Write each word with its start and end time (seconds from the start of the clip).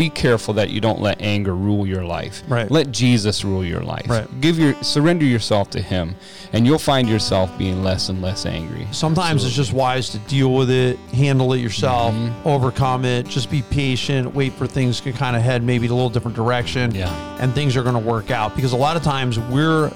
be 0.00 0.08
careful 0.08 0.54
that 0.54 0.70
you 0.70 0.80
don't 0.80 1.02
let 1.02 1.20
anger 1.20 1.54
rule 1.54 1.86
your 1.86 2.02
life. 2.02 2.42
Right. 2.48 2.70
Let 2.70 2.90
Jesus 2.90 3.44
rule 3.44 3.62
your 3.62 3.82
life. 3.82 4.08
Right. 4.08 4.40
Give 4.40 4.58
your 4.58 4.72
surrender 4.82 5.26
yourself 5.26 5.68
to 5.72 5.82
Him, 5.82 6.16
and 6.54 6.66
you'll 6.66 6.78
find 6.78 7.06
yourself 7.06 7.56
being 7.58 7.82
less 7.82 8.08
and 8.08 8.22
less 8.22 8.46
angry. 8.46 8.88
Sometimes 8.92 9.44
it's 9.44 9.54
just 9.54 9.74
wise 9.74 10.08
to 10.10 10.18
deal 10.20 10.54
with 10.54 10.70
it, 10.70 10.96
handle 11.12 11.52
it 11.52 11.58
yourself, 11.58 12.14
mm-hmm. 12.14 12.48
overcome 12.48 13.04
it, 13.04 13.26
just 13.26 13.50
be 13.50 13.60
patient, 13.60 14.34
wait 14.34 14.54
for 14.54 14.66
things 14.66 15.02
to 15.02 15.12
kind 15.12 15.36
of 15.36 15.42
head 15.42 15.62
maybe 15.62 15.86
a 15.86 15.92
little 15.92 16.08
different 16.08 16.34
direction. 16.34 16.94
Yeah. 16.94 17.12
And 17.38 17.54
things 17.54 17.76
are 17.76 17.82
going 17.82 18.02
to 18.02 18.10
work 18.10 18.30
out 18.30 18.56
because 18.56 18.72
a 18.72 18.78
lot 18.78 18.96
of 18.96 19.02
times 19.02 19.38
we're 19.38 19.90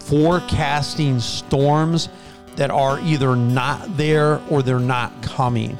forecasting 0.00 1.18
storms 1.18 2.10
that 2.56 2.70
are 2.70 3.00
either 3.00 3.34
not 3.34 3.96
there 3.96 4.38
or 4.50 4.62
they're 4.62 4.78
not 4.78 5.22
coming. 5.22 5.78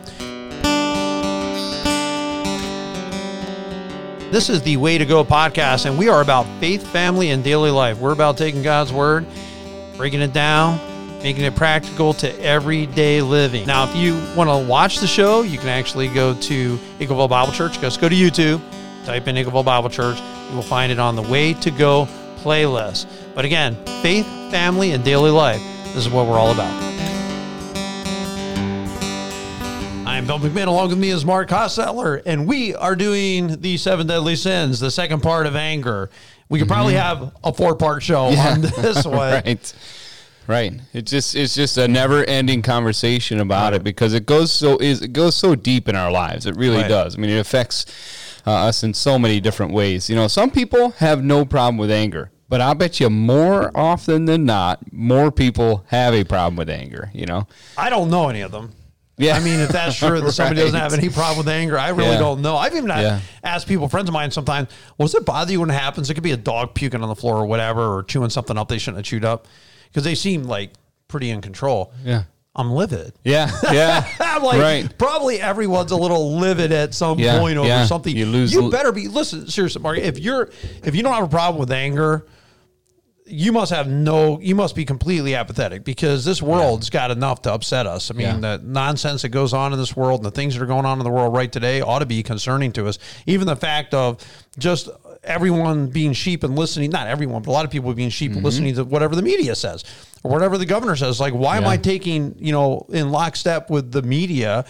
This 4.30 4.50
is 4.50 4.60
the 4.62 4.76
Way 4.76 4.98
to 4.98 5.06
Go 5.06 5.24
podcast, 5.24 5.86
and 5.86 5.96
we 5.96 6.08
are 6.08 6.20
about 6.20 6.46
faith, 6.58 6.84
family, 6.88 7.30
and 7.30 7.44
daily 7.44 7.70
life. 7.70 7.98
We're 7.98 8.12
about 8.12 8.36
taking 8.36 8.60
God's 8.60 8.92
word, 8.92 9.24
breaking 9.96 10.20
it 10.20 10.32
down, 10.32 10.80
making 11.22 11.44
it 11.44 11.54
practical 11.54 12.12
to 12.14 12.42
everyday 12.42 13.22
living. 13.22 13.68
Now, 13.68 13.84
if 13.88 13.94
you 13.94 14.14
want 14.36 14.50
to 14.50 14.68
watch 14.68 14.98
the 14.98 15.06
show, 15.06 15.42
you 15.42 15.58
can 15.58 15.68
actually 15.68 16.08
go 16.08 16.34
to 16.34 16.76
Eagleville 16.98 17.28
Bible 17.28 17.52
Church. 17.52 17.78
Just 17.80 18.00
go 18.00 18.08
to 18.08 18.16
YouTube, 18.16 18.60
type 19.04 19.28
in 19.28 19.36
Eagleville 19.36 19.64
Bible 19.64 19.90
Church. 19.90 20.18
You 20.50 20.56
will 20.56 20.62
find 20.62 20.90
it 20.90 20.98
on 20.98 21.14
the 21.14 21.22
Way 21.22 21.54
to 21.54 21.70
Go 21.70 22.08
playlist. 22.38 23.06
But 23.32 23.44
again, 23.44 23.76
faith, 24.02 24.26
family, 24.50 24.90
and 24.90 25.04
daily 25.04 25.30
life. 25.30 25.62
This 25.94 26.04
is 26.04 26.10
what 26.10 26.26
we're 26.26 26.38
all 26.38 26.50
about. 26.50 26.85
I 30.26 30.28
Bill 30.28 30.40
McMahon. 30.40 30.66
Along 30.66 30.88
with 30.88 30.98
me 30.98 31.10
is 31.10 31.24
Mark 31.24 31.50
Hossettler, 31.50 32.20
and 32.26 32.48
we 32.48 32.74
are 32.74 32.96
doing 32.96 33.60
the 33.60 33.76
seven 33.76 34.08
deadly 34.08 34.34
sins, 34.34 34.80
the 34.80 34.90
second 34.90 35.20
part 35.22 35.46
of 35.46 35.54
anger. 35.54 36.10
We 36.48 36.58
could 36.58 36.66
probably 36.66 36.94
have 36.94 37.32
a 37.44 37.52
four-part 37.52 38.02
show 38.02 38.24
on 38.24 38.60
this 38.60 39.04
one. 39.04 39.14
right 39.44 39.74
right 40.48 40.72
it 40.92 41.02
just 41.02 41.34
it's 41.36 41.54
just 41.54 41.76
a 41.78 41.86
never 41.86 42.24
ending 42.24 42.60
conversation 42.62 43.38
about 43.40 43.72
it 43.74 43.82
because 43.84 44.14
it 44.14 44.26
goes 44.26 44.52
so 44.52 44.78
is 44.78 45.02
it 45.02 45.12
goes 45.12 45.34
so 45.36 45.54
deep 45.56 45.88
in 45.88 45.96
our 45.96 46.10
lives 46.10 46.46
it 46.46 46.54
really 46.56 46.76
Right. 46.76 46.88
does 46.88 47.16
i 47.16 47.18
mean 47.18 47.30
it 47.30 47.38
affects 47.40 47.84
uh, 48.46 48.52
us 48.52 48.84
in 48.84 48.94
so 48.94 49.18
many 49.18 49.40
different 49.40 49.72
ways 49.72 50.08
you 50.08 50.14
know 50.14 50.28
some 50.28 50.52
people 50.52 50.90
have 50.98 51.24
no 51.24 51.44
problem 51.44 51.78
with 51.78 51.90
anger 51.90 52.30
but 52.48 52.60
i'll 52.60 52.76
bet 52.76 53.00
you 53.00 53.10
more 53.10 53.72
often 53.76 54.26
than 54.26 54.44
not 54.44 54.92
more 54.92 55.32
people 55.32 55.84
have 55.88 56.14
a 56.14 56.22
problem 56.22 56.54
with 56.54 56.70
anger 56.70 57.10
you 57.12 57.26
know 57.26 57.48
I 57.76 57.90
don't 57.90 58.08
know 58.08 58.28
any 58.28 58.42
of 58.42 58.52
them. 58.52 58.72
Yeah 59.18 59.36
I 59.36 59.40
mean, 59.40 59.60
if 59.60 59.70
that's 59.70 59.96
true 59.98 60.20
that 60.20 60.32
somebody 60.32 60.60
doesn't 60.60 60.78
have 60.78 60.92
any 60.94 61.08
problem 61.08 61.38
with 61.38 61.48
anger, 61.48 61.78
I 61.78 61.88
really 61.90 62.10
Yeah. 62.10 62.18
don't 62.18 62.40
know. 62.42 62.56
I've 62.56 62.74
even 62.74 62.88
Yeah. 62.88 63.20
asked 63.42 63.66
people, 63.66 63.88
friends 63.88 64.08
of 64.08 64.12
mine, 64.12 64.30
sometimes, 64.30 64.68
well, 64.98 65.06
does 65.06 65.14
it 65.14 65.24
bother 65.24 65.52
you 65.52 65.60
when 65.60 65.70
it 65.70 65.74
happens? 65.74 66.10
It 66.10 66.14
could 66.14 66.22
be 66.22 66.32
a 66.32 66.36
dog 66.36 66.74
puking 66.74 67.02
on 67.02 67.08
the 67.08 67.14
floor 67.16 67.36
or 67.36 67.46
whatever, 67.46 67.96
or 67.96 68.02
chewing 68.02 68.30
something 68.30 68.56
up 68.58 68.68
they 68.68 68.78
shouldn't 68.78 68.98
have 68.98 69.04
chewed 69.06 69.24
up, 69.24 69.46
because 69.88 70.04
they 70.04 70.14
seem 70.14 70.44
like 70.44 70.72
pretty 71.08 71.30
in 71.30 71.40
control. 71.40 71.92
yeah 72.04 72.24
I'm 72.58 72.70
livid. 72.72 73.12
yeah 73.22 73.50
yeah 73.70 74.06
I'm 74.18 74.42
like, 74.42 74.58
right 74.60 74.98
probably 74.98 75.38
everyone's 75.42 75.90
a 75.92 75.96
little 75.96 76.36
livid 76.38 76.72
at 76.72 76.94
some 76.94 77.18
Yeah, 77.18 77.38
point 77.38 77.58
over 77.58 77.68
yeah. 77.68 77.84
something. 77.84 78.16
You 78.16 78.24
lose- 78.26 78.50
You 78.52 78.70
better 78.70 78.92
be. 78.92 79.08
Listen, 79.08 79.46
seriously, 79.46 79.82
Mark. 79.82 79.98
If 79.98 80.18
you're, 80.18 80.48
if 80.82 80.94
you 80.94 81.02
don't 81.02 81.12
have 81.12 81.24
a 81.24 81.28
problem 81.28 81.60
with 81.60 81.70
anger, 81.70 82.24
you 83.26 83.50
must 83.52 83.72
have 83.72 83.88
no. 83.88 84.40
You 84.40 84.54
must 84.54 84.74
be 84.76 84.84
completely 84.84 85.34
apathetic 85.34 85.82
because 85.84 86.24
this 86.24 86.40
world's 86.40 86.90
got 86.90 87.10
enough 87.10 87.42
to 87.42 87.52
upset 87.52 87.86
us. 87.86 88.10
I 88.10 88.14
mean, 88.14 88.26
Yeah. 88.26 88.56
the 88.56 88.62
nonsense 88.64 89.22
that 89.22 89.30
goes 89.30 89.52
on 89.52 89.72
in 89.72 89.78
this 89.78 89.96
world 89.96 90.20
and 90.20 90.26
the 90.26 90.30
things 90.30 90.54
that 90.54 90.62
are 90.62 90.66
going 90.66 90.86
on 90.86 90.98
in 91.00 91.04
the 91.04 91.10
world 91.10 91.34
right 91.34 91.50
today 91.50 91.80
ought 91.80 91.98
to 92.00 92.06
be 92.06 92.22
concerning 92.22 92.72
to 92.72 92.86
us. 92.86 92.98
Even 93.26 93.46
the 93.46 93.56
fact 93.56 93.94
of 93.94 94.18
just 94.58 94.88
everyone 95.24 95.88
being 95.88 96.12
sheep 96.12 96.44
and 96.44 96.56
listening. 96.56 96.90
Not 96.90 97.08
everyone, 97.08 97.42
but 97.42 97.50
a 97.50 97.52
lot 97.52 97.64
of 97.64 97.70
people 97.72 97.92
being 97.94 98.10
sheep 98.10 98.30
and 98.30 98.36
Mm-hmm. 98.38 98.44
listening 98.46 98.74
to 98.76 98.84
whatever 98.84 99.16
the 99.16 99.22
media 99.22 99.56
says 99.56 99.82
or 100.22 100.30
whatever 100.30 100.56
the 100.56 100.66
governor 100.66 100.94
says. 100.94 101.18
Like, 101.20 101.34
why 101.34 101.56
am 101.56 101.66
I 101.66 101.76
taking 101.78 102.36
you 102.38 102.52
know 102.52 102.86
in 102.90 103.10
lockstep 103.10 103.68
with 103.70 103.90
the 103.90 104.02
media? 104.02 104.64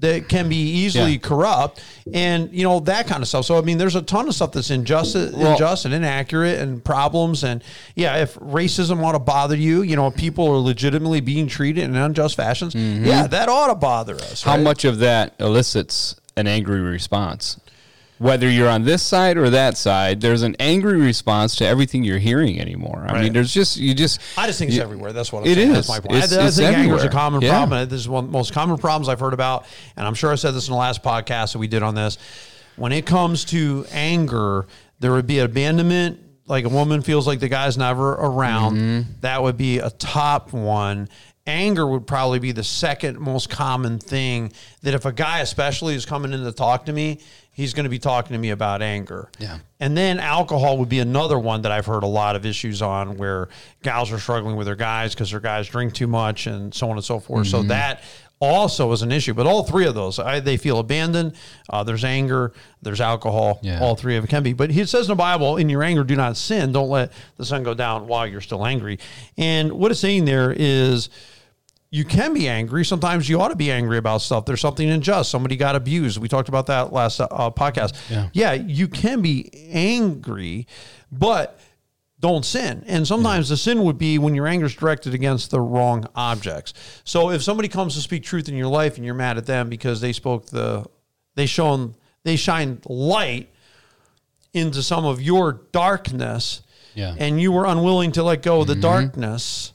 That 0.00 0.28
can 0.28 0.48
be 0.48 0.56
easily 0.56 1.12
Yeah. 1.12 1.18
corrupt 1.18 1.80
and 2.14 2.50
you 2.52 2.62
know 2.62 2.78
that 2.80 3.06
kind 3.08 3.20
of 3.22 3.28
stuff. 3.28 3.44
So 3.46 3.58
I 3.58 3.62
mean, 3.62 3.78
there's 3.78 3.96
a 3.96 4.02
ton 4.02 4.28
of 4.28 4.34
stuff 4.34 4.52
that's 4.52 4.70
unjust, 4.70 5.14
Well- 5.16 5.52
unjust 5.52 5.84
and 5.84 5.92
inaccurate 5.92 6.60
and 6.60 6.82
problems. 6.84 7.42
And 7.42 7.62
yeah, 7.96 8.16
if 8.18 8.36
racism 8.36 9.02
ought 9.04 9.12
to 9.12 9.18
bother 9.18 9.56
you, 9.56 9.82
you 9.82 9.96
know, 9.96 10.06
if 10.06 10.16
people 10.16 10.46
are 10.48 10.58
legitimately 10.58 11.20
being 11.20 11.48
treated 11.48 11.84
in 11.84 11.96
unjust 11.96 12.36
fashions. 12.36 12.74
Yeah, 12.74 13.26
that 13.26 13.48
ought 13.48 13.68
to 13.68 13.74
bother 13.74 14.14
us. 14.14 14.40
Mm-hmm. 14.40 14.50
how 14.50 14.56
right? 14.56 14.62
much 14.64 14.84
of 14.84 14.98
that 15.00 15.34
elicits 15.40 16.14
an 16.36 16.46
angry 16.46 16.80
response 16.80 17.56
whether 18.18 18.48
you're 18.50 18.68
on 18.68 18.84
this 18.84 19.02
side 19.02 19.36
or 19.36 19.48
that 19.50 19.76
side 19.76 20.20
there's 20.20 20.42
an 20.42 20.56
angry 20.58 20.98
response 21.00 21.54
to 21.56 21.64
everything 21.64 22.02
you're 22.02 22.18
hearing 22.18 22.60
anymore 22.60 23.04
i 23.08 23.12
Right. 23.12 23.22
mean 23.24 23.32
there's 23.32 23.52
just 23.54 23.76
you 23.76 23.94
just 23.94 24.20
I 24.36 24.46
just 24.46 24.58
think 24.58 24.70
it's 24.70 24.76
you- 24.76 24.82
everywhere. 24.82 25.12
That's 25.12 25.32
what 25.32 25.40
I'm 25.44 25.46
It 25.46 25.54
saying. 25.54 25.70
is. 25.70 25.74
That's 25.74 25.88
my 25.88 26.00
point. 26.00 26.12
It's- 26.24 26.32
I, 26.36 26.42
I 26.42 26.46
it's 26.48 26.56
think 26.56 26.76
anger 26.76 26.96
is 26.96 27.04
a 27.04 27.08
common 27.08 27.40
Yeah. 27.42 27.50
problem. 27.50 27.88
This 27.88 28.00
is 28.00 28.08
one 28.08 28.24
of 28.24 28.30
the 28.30 28.36
most 28.36 28.52
common 28.52 28.76
problems 28.78 29.08
I've 29.08 29.20
heard 29.20 29.34
about, 29.34 29.66
and 29.96 30.06
I'm 30.06 30.14
sure 30.14 30.32
I 30.32 30.34
said 30.34 30.52
this 30.52 30.66
in 30.68 30.72
the 30.72 30.78
last 30.78 31.02
podcast 31.02 31.52
that 31.52 31.58
we 31.58 31.68
did 31.68 31.82
on 31.82 31.94
this. 31.94 32.18
When 32.76 32.92
it 32.92 33.06
comes 33.06 33.44
to 33.46 33.86
anger, 33.92 34.66
there 35.00 35.12
would 35.12 35.26
be 35.26 35.38
abandonment. 35.40 36.18
Like 36.46 36.64
a 36.64 36.68
woman 36.68 37.02
feels 37.02 37.26
like 37.26 37.40
the 37.40 37.48
guy's 37.48 37.76
never 37.78 38.12
around. 38.12 38.76
Mm-hmm. 38.78 39.10
That 39.20 39.42
would 39.42 39.56
be 39.56 39.78
a 39.80 39.90
top 39.90 40.52
one. 40.52 41.08
Anger 41.46 41.86
would 41.86 42.06
probably 42.06 42.38
be 42.38 42.52
the 42.52 42.64
second 42.64 43.18
most 43.18 43.48
common 43.50 43.98
thing 43.98 44.52
that 44.82 44.94
if 44.94 45.04
a 45.06 45.12
guy 45.12 45.40
especially 45.40 45.94
is 45.94 46.04
coming 46.06 46.32
in 46.32 46.44
to 46.44 46.52
talk 46.52 46.86
to 46.86 46.92
me, 46.92 47.20
he's 47.58 47.74
going 47.74 47.82
to 47.82 47.90
be 47.90 47.98
talking 47.98 48.34
to 48.34 48.38
me 48.38 48.50
about 48.50 48.82
anger. 48.82 49.28
Yeah. 49.40 49.58
And 49.80 49.96
then 49.96 50.20
alcohol 50.20 50.78
would 50.78 50.88
be 50.88 51.00
another 51.00 51.36
one 51.36 51.62
that 51.62 51.72
I've 51.72 51.86
heard 51.86 52.04
a 52.04 52.06
lot 52.08 52.36
of 52.36 52.46
issues 52.46 52.82
on 52.82 53.16
where 53.16 53.48
gals 53.82 54.12
are 54.12 54.20
struggling 54.20 54.54
with 54.54 54.68
their 54.68 54.76
guys 54.76 55.12
because 55.12 55.32
their 55.32 55.40
guys 55.40 55.66
drink 55.66 55.92
too 55.92 56.06
much 56.06 56.46
and 56.46 56.72
so 56.72 56.88
on 56.88 56.96
and 56.96 57.04
so 57.04 57.18
forth. 57.18 57.48
So 57.48 57.64
that 57.64 58.04
also 58.38 58.92
is 58.92 59.02
an 59.02 59.10
issue. 59.10 59.34
But 59.34 59.48
all 59.48 59.64
three 59.64 59.86
of 59.86 59.96
those, 59.96 60.20
I, 60.20 60.38
they 60.38 60.56
feel 60.56 60.78
abandoned. 60.78 61.34
Uh, 61.68 61.82
there's 61.82 62.04
anger, 62.04 62.52
there's 62.80 63.00
alcohol. 63.00 63.58
Yeah. 63.60 63.80
All 63.80 63.96
three 63.96 64.16
of 64.16 64.22
it 64.22 64.28
can 64.28 64.44
be. 64.44 64.52
But 64.52 64.70
he 64.70 64.84
says 64.84 65.06
in 65.06 65.08
the 65.08 65.16
Bible, 65.16 65.56
in 65.56 65.68
your 65.68 65.82
anger, 65.82 66.04
do 66.04 66.14
not 66.14 66.36
sin. 66.36 66.70
Don't 66.70 66.90
let 66.90 67.10
the 67.38 67.44
sun 67.44 67.64
go 67.64 67.74
down 67.74 68.06
while 68.06 68.24
you're 68.24 68.40
still 68.40 68.64
angry. 68.64 69.00
And 69.36 69.72
what 69.72 69.90
it's 69.90 69.98
saying 69.98 70.26
there 70.26 70.54
is 70.56 71.10
you 71.90 72.04
can 72.04 72.34
be 72.34 72.48
angry. 72.48 72.84
Sometimes 72.84 73.28
you 73.28 73.40
ought 73.40 73.48
to 73.48 73.56
be 73.56 73.70
angry 73.70 73.96
about 73.98 74.20
stuff. 74.20 74.44
There's 74.44 74.60
something 74.60 74.88
unjust. 74.90 75.30
Somebody 75.30 75.56
got 75.56 75.74
abused. 75.74 76.18
We 76.18 76.28
talked 76.28 76.48
about 76.50 76.66
that 76.66 76.92
last 76.92 77.20
uh, 77.20 77.26
podcast. 77.50 77.94
Yeah. 78.32 78.52
you 78.52 78.88
can 78.88 79.22
be 79.22 79.48
angry, 79.72 80.66
but 81.10 81.58
don't 82.20 82.44
sin. 82.44 82.84
And 82.86 83.06
sometimes 83.06 83.48
the 83.48 83.56
sin 83.56 83.84
would 83.84 83.96
be 83.96 84.18
when 84.18 84.34
your 84.34 84.46
anger 84.46 84.66
is 84.66 84.74
directed 84.74 85.14
against 85.14 85.50
the 85.50 85.60
wrong 85.60 86.06
objects. 86.14 86.74
So 87.04 87.30
if 87.30 87.42
somebody 87.42 87.68
comes 87.68 87.94
to 87.94 88.00
speak 88.00 88.22
truth 88.22 88.48
in 88.48 88.54
your 88.56 88.66
life 88.68 88.96
and 88.96 89.04
you're 89.04 89.14
mad 89.14 89.38
at 89.38 89.46
them 89.46 89.68
because 89.70 90.00
they 90.00 90.12
spoke 90.12 90.46
the, 90.46 90.84
they 91.36 91.46
shown, 91.46 91.94
they 92.24 92.36
shine 92.36 92.80
light 92.86 93.48
into 94.52 94.82
some 94.82 95.04
of 95.04 95.22
your 95.22 95.52
darkness 95.72 96.62
Yeah. 96.94 97.14
and 97.18 97.40
you 97.40 97.52
were 97.52 97.64
unwilling 97.66 98.12
to 98.12 98.22
let 98.22 98.42
go 98.42 98.60
of 98.62 98.66
the 98.66 98.74
darkness, 98.74 99.72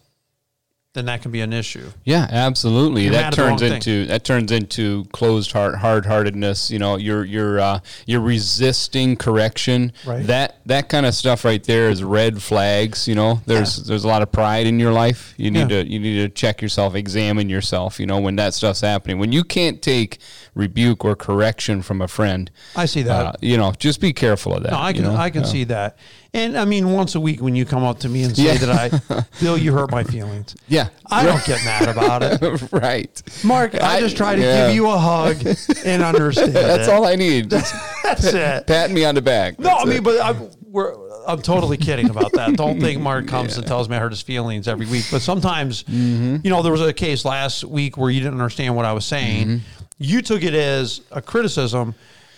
then 0.93 1.05
that 1.05 1.23
can 1.23 1.31
be 1.31 1.41
an 1.41 1.51
issue. 1.53 1.89
Yeah, 2.03 2.27
absolutely. 2.29 3.03
You're 3.05 3.13
that 3.13 3.33
turns 3.33 3.49
wrong 3.49 3.57
thing. 3.57 3.73
into 3.73 4.05
that 4.05 4.23
turns 4.23 4.51
into 4.51 5.05
closed 5.05 5.51
heart 5.51 5.75
hard 5.75 6.05
heartedness. 6.05 6.69
You 6.69 6.77
know, 6.77 6.97
you're 6.97 7.25
you're 7.25 7.59
uh, 7.59 7.79
you're 8.05 8.21
resisting 8.21 9.15
correction. 9.15 9.91
Right. 10.05 10.25
That 10.27 10.59
that 10.67 10.89
kind 10.89 11.07
of 11.07 11.15
stuff 11.15 11.45
right 11.45 11.63
there 11.63 11.89
is 11.89 12.03
red 12.03 12.43
flags. 12.43 13.07
You 13.07 13.15
know, 13.15 13.41
there's 13.47 13.77
there's 13.87 14.03
a 14.03 14.07
lot 14.07 14.21
of 14.21 14.31
pride 14.31 14.67
in 14.67 14.79
your 14.79 14.91
life. 14.93 15.33
You 15.37 15.49
need 15.49 15.71
Yeah. 15.71 15.81
to 15.83 15.87
you 15.89 15.99
need 15.99 16.17
to 16.21 16.29
check 16.29 16.61
yourself, 16.61 16.93
examine 16.93 17.49
yourself. 17.49 17.99
You 17.99 18.05
know, 18.05 18.19
when 18.19 18.35
that 18.35 18.53
stuff's 18.53 18.81
happening, 18.81 19.17
when 19.17 19.31
you 19.31 19.43
can't 19.43 19.81
take 19.81 20.19
rebuke 20.53 21.03
or 21.03 21.15
correction 21.15 21.81
from 21.81 21.99
a 22.03 22.07
friend. 22.07 22.51
I 22.75 22.85
see 22.85 23.01
that. 23.01 23.25
Uh, 23.25 23.33
you 23.41 23.57
know, 23.57 23.73
just 23.79 23.99
be 23.99 24.13
careful 24.13 24.53
of 24.55 24.61
that. 24.61 24.71
No, 24.73 24.77
I 24.77 24.89
you 24.89 24.93
can 24.95 25.03
know? 25.05 25.15
I 25.15 25.31
can 25.31 25.41
Yeah. 25.41 25.47
see 25.47 25.63
that. 25.63 25.97
And 26.35 26.57
I 26.57 26.65
mean, 26.65 26.91
once 26.91 27.13
a 27.13 27.19
week 27.19 27.41
when 27.41 27.55
you 27.55 27.63
come 27.63 27.83
up 27.83 27.99
to 27.99 28.09
me 28.09 28.23
and 28.23 28.35
say 28.35 28.43
Yeah. 28.45 28.57
that 28.57 29.03
I, 29.09 29.25
Bill, 29.41 29.55
you 29.57 29.71
hurt 29.71 29.91
my 29.91 30.03
feelings. 30.03 30.55
Yeah, 30.67 30.89
I 31.11 31.23
don't 31.25 31.45
get 31.45 31.63
mad 31.63 31.87
about 31.89 32.23
it. 32.23 32.71
right. 32.71 33.21
Mark, 33.43 33.75
I, 33.75 33.97
I- 33.97 33.99
just 33.99 34.17
try 34.17 34.35
to 34.35 34.41
yeah. 34.41 34.65
give 34.67 34.75
you 34.75 34.89
a 34.89 34.97
hug 34.97 35.37
and 35.85 36.01
understand. 36.01 36.53
That's 36.53 36.87
it. 36.87 36.91
all 36.93 37.05
I 37.05 37.15
need. 37.15 37.51
That's 37.51 38.23
it. 38.25 38.65
pat 38.65 38.89
me 38.89 39.05
on 39.05 39.13
the 39.13 39.21
back. 39.21 39.59
No, 39.59 39.69
I 39.69 39.85
mean, 39.85 39.97
it. 39.97 40.03
but 40.03 40.19
I'm, 40.25 40.49
we're, 40.71 40.95
I'm 41.27 41.41
totally 41.43 41.77
kidding 41.77 42.09
about 42.09 42.31
that. 42.33 42.55
Don't 42.55 42.79
think 42.81 42.99
Mark 42.99 43.27
comes 43.27 43.55
and 43.57 43.67
tells 43.67 43.87
me 43.87 43.95
I 43.95 43.99
hurt 43.99 44.11
his 44.11 44.23
feelings 44.23 44.67
every 44.67 44.87
week. 44.87 45.05
But 45.11 45.21
sometimes, 45.21 45.83
Mm-hmm. 45.83 46.37
you 46.43 46.49
know, 46.49 46.63
there 46.63 46.71
was 46.71 46.81
a 46.81 46.93
case 46.93 47.25
last 47.25 47.63
week 47.63 47.95
where 47.95 48.09
you 48.09 48.19
didn't 48.21 48.33
understand 48.41 48.75
what 48.75 48.85
I 48.85 48.93
was 48.93 49.05
saying. 49.05 49.47
Mm-hmm. 49.47 49.57
You 49.99 50.21
took 50.23 50.41
it 50.43 50.55
as 50.55 51.01
a 51.11 51.21
criticism. 51.21 51.93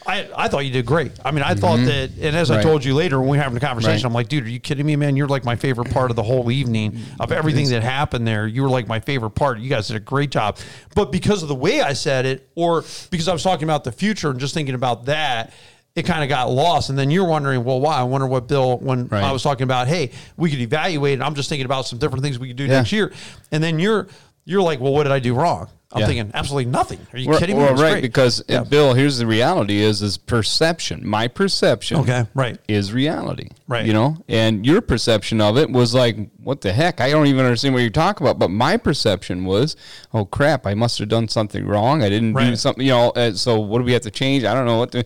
I, 0.07 0.29
I 0.37 0.47
thought 0.47 0.59
you 0.65 0.71
did 0.71 0.85
great. 0.85 1.11
I 1.25 1.31
mean, 1.31 1.43
I 1.43 1.55
thought 1.55 1.77
that, 1.77 2.11
and 2.21 2.35
as 2.35 2.51
I 2.51 2.55
Mm-hmm. 2.57 2.67
Told 2.67 2.85
you 2.85 2.93
later 2.95 3.19
when 3.19 3.29
we 3.29 3.37
were 3.37 3.43
having 3.43 3.57
a 3.57 3.59
conversation, 3.59 4.03
Right. 4.03 4.05
I'm 4.05 4.13
like, 4.13 4.27
dude, 4.27 4.45
are 4.45 4.49
you 4.49 4.59
kidding 4.59 4.85
me, 4.85 4.95
man? 4.95 5.15
You're 5.15 5.27
like 5.27 5.43
my 5.43 5.55
favorite 5.55 5.91
part 5.91 6.09
of 6.11 6.15
the 6.15 6.23
whole 6.23 6.51
evening 6.51 6.99
of 7.19 7.31
everything 7.31 7.69
that 7.69 7.81
happened 7.83 8.27
there. 8.27 8.45
You 8.47 8.63
were 8.63 8.69
like 8.69 8.87
my 8.87 8.99
favorite 8.99 9.31
part. 9.31 9.59
You 9.59 9.69
guys 9.69 9.87
did 9.87 9.97
a 9.97 9.99
great 9.99 10.29
job. 10.31 10.57
But 10.95 11.11
because 11.11 11.41
of 11.43 11.49
the 11.49 11.55
way 11.55 11.81
I 11.81 11.93
said 11.93 12.25
it, 12.25 12.49
or 12.55 12.83
because 13.09 13.27
I 13.27 13.33
was 13.33 13.41
talking 13.43 13.63
about 13.63 13.83
the 13.83 13.91
future 13.91 14.29
and 14.29 14.39
just 14.39 14.53
thinking 14.53 14.75
about 14.75 15.05
that, 15.05 15.53
it 15.95 16.03
kind 16.03 16.23
of 16.23 16.29
got 16.29 16.51
lost. 16.51 16.89
And 16.89 16.99
then 16.99 17.09
you're 17.09 17.27
wondering, 17.27 17.63
well, 17.63 17.79
why? 17.79 17.95
I 17.97 18.03
wonder 18.03 18.27
what 18.27 18.47
Bill, 18.47 18.77
when 18.79 19.07
Right. 19.07 19.23
I 19.23 19.31
was 19.31 19.41
talking 19.43 19.63
about, 19.63 19.87
hey, 19.87 20.11
we 20.37 20.49
could 20.51 20.59
evaluate, 20.59 21.13
and 21.15 21.23
I'm 21.23 21.35
just 21.35 21.49
thinking 21.49 21.65
about 21.65 21.85
some 21.87 21.99
different 21.99 22.21
things 22.23 22.37
we 22.37 22.47
could 22.49 22.57
do 22.57 22.65
Yeah. 22.65 22.77
next 22.77 22.91
year. 22.91 23.11
And 23.51 23.63
then 23.63 23.79
you're 23.79 24.07
you're 24.45 24.61
like, 24.61 24.79
well, 24.79 24.93
what 24.93 25.03
did 25.03 25.11
I 25.11 25.19
do 25.19 25.33
wrong? 25.33 25.67
I'm 25.91 26.01
Yeah. 26.01 26.07
thinking 26.07 26.31
absolutely 26.33 26.69
nothing. 26.71 26.99
Are 27.13 27.17
you 27.19 27.29
Well, 27.29 27.39
kidding 27.39 27.57
me? 27.57 27.63
well, 27.63 27.73
right, 27.75 27.91
great. 27.93 28.01
because 28.01 28.43
Yeah. 28.49 28.63
Bill, 28.63 28.93
here's 28.93 29.17
the 29.17 29.25
reality: 29.25 29.81
is 29.81 30.01
is 30.01 30.17
perception. 30.17 31.07
My 31.07 31.27
perception, 31.29 31.99
Okay, 32.01 32.25
right. 32.33 32.57
is 32.67 32.91
reality. 32.91 33.49
Right. 33.67 33.85
You 33.85 33.93
know, 33.93 34.17
and 34.27 34.65
your 34.65 34.81
perception 34.81 35.39
of 35.39 35.57
it 35.57 35.69
was 35.71 35.93
like, 35.93 36.17
what 36.43 36.61
the 36.61 36.73
heck? 36.73 36.99
I 36.99 37.11
don't 37.11 37.27
even 37.27 37.45
understand 37.45 37.73
what 37.75 37.81
you're 37.81 37.91
talking 37.91 38.25
about. 38.27 38.39
But 38.39 38.49
my 38.49 38.75
perception 38.77 39.45
was, 39.45 39.77
oh 40.13 40.25
crap, 40.25 40.67
I 40.67 40.73
must 40.73 40.99
have 40.99 41.07
done 41.07 41.29
something 41.29 41.65
wrong. 41.65 42.03
I 42.03 42.09
didn't 42.09 42.33
do 42.33 42.55
something. 42.57 42.83
You 42.85 42.91
know, 42.91 43.09
uh, 43.11 43.31
so 43.33 43.59
what 43.59 43.77
do 43.79 43.85
we 43.85 43.93
have 43.93 44.01
to 44.01 44.11
change? 44.11 44.43
I 44.43 44.53
don't 44.53 44.65
know 44.65 44.79
what 44.79 44.91
to. 44.93 45.03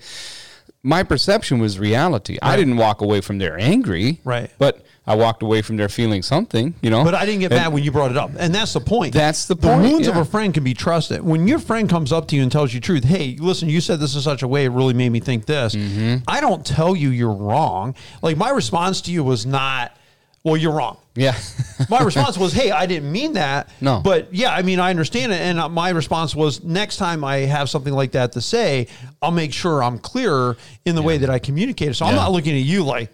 My 0.82 1.04
perception 1.04 1.60
was 1.60 1.78
reality. 1.78 2.40
I 2.42 2.56
didn't 2.56 2.78
walk 2.78 3.02
away 3.02 3.22
from 3.22 3.38
there 3.38 3.60
angry. 3.60 4.22
Right. 4.24 4.50
But 4.58 4.84
I 5.10 5.16
walked 5.16 5.42
away 5.42 5.62
from 5.64 5.76
there 5.76 5.90
feeling 5.90 6.22
something. 6.22 6.76
You 6.82 6.92
know. 6.92 7.04
But 7.04 7.16
I 7.16 7.26
didn't 7.26 7.42
get 7.42 7.52
And- 7.52 7.60
mad 7.62 7.74
when 7.74 7.84
you 7.84 7.92
brought 7.92 8.12
it 8.12 8.18
up, 8.18 8.30
and 8.38 8.54
that's 8.54 8.74
the 8.74 8.80
point. 8.80 9.14
That's 9.14 9.46
the 9.46 9.56
point. 9.56 9.82
The 9.84 9.90
wounds 9.90 10.08
of 10.08 10.16
a 10.16 10.24
friend 10.24 10.54
can 10.54 10.64
be 10.64 10.74
trusted. 10.76 11.22
When 11.24 11.48
your 11.48 11.60
friend 11.60 11.90
comes 11.90 12.14
up 12.14 12.28
to 12.30 12.36
you 12.36 12.44
and 12.44 12.52
tells 12.52 12.74
you 12.74 12.80
truth, 12.80 13.04
hey, 13.04 13.36
listen, 13.40 13.70
you 13.70 13.82
said 13.82 14.00
this 14.00 14.14
in 14.16 14.22
such 14.22 14.44
a 14.44 14.48
way 14.48 14.66
it 14.66 14.70
really 14.70 14.94
made 14.94 15.10
me 15.12 15.20
think 15.20 15.46
this. 15.48 15.74
Mm-hmm. 15.76 16.18
I 16.28 16.40
don't 16.42 16.66
tell 16.66 16.96
you 16.96 17.10
you're 17.10 17.34
wrong. 17.34 17.96
Like 18.22 18.38
my 18.38 18.52
response 18.52 19.02
to 19.02 19.12
you 19.12 19.24
was 19.24 19.46
not, 19.48 19.96
well, 20.44 20.56
you're 20.56 20.72
wrong. 20.72 20.98
Yeah. 21.16 21.36
My 21.90 22.00
response 22.02 22.38
was, 22.38 22.54
"Hey, 22.54 22.72
I 22.72 22.86
didn't 22.86 23.12
mean 23.12 23.34
that." 23.34 23.70
No. 23.82 24.00
but 24.02 24.34
yeah, 24.34 24.54
I 24.54 24.62
mean, 24.62 24.80
I 24.80 24.90
understand 24.90 25.34
it. 25.34 25.42
And 25.42 25.60
uh, 25.60 25.68
my 25.68 25.90
response 25.90 26.34
was, 26.34 26.64
next 26.64 26.96
time 26.96 27.26
I 27.26 27.38
have 27.40 27.70
something 27.70 27.94
like 27.94 28.12
that 28.12 28.32
to 28.34 28.42
say, 28.42 28.88
I'll 29.22 29.32
make 29.32 29.52
sure 29.52 29.84
I'm 29.84 29.98
clearer 30.00 30.56
in 30.86 30.96
the 30.96 31.02
way 31.02 31.18
that 31.18 31.30
I 31.30 31.40
communicate 31.40 31.90
it. 31.90 31.96
So 31.96 32.06
I'm 32.06 32.16
not 32.16 32.32
looking 32.32 32.54
at 32.56 32.64
you 32.64 32.86
like, 32.86 33.12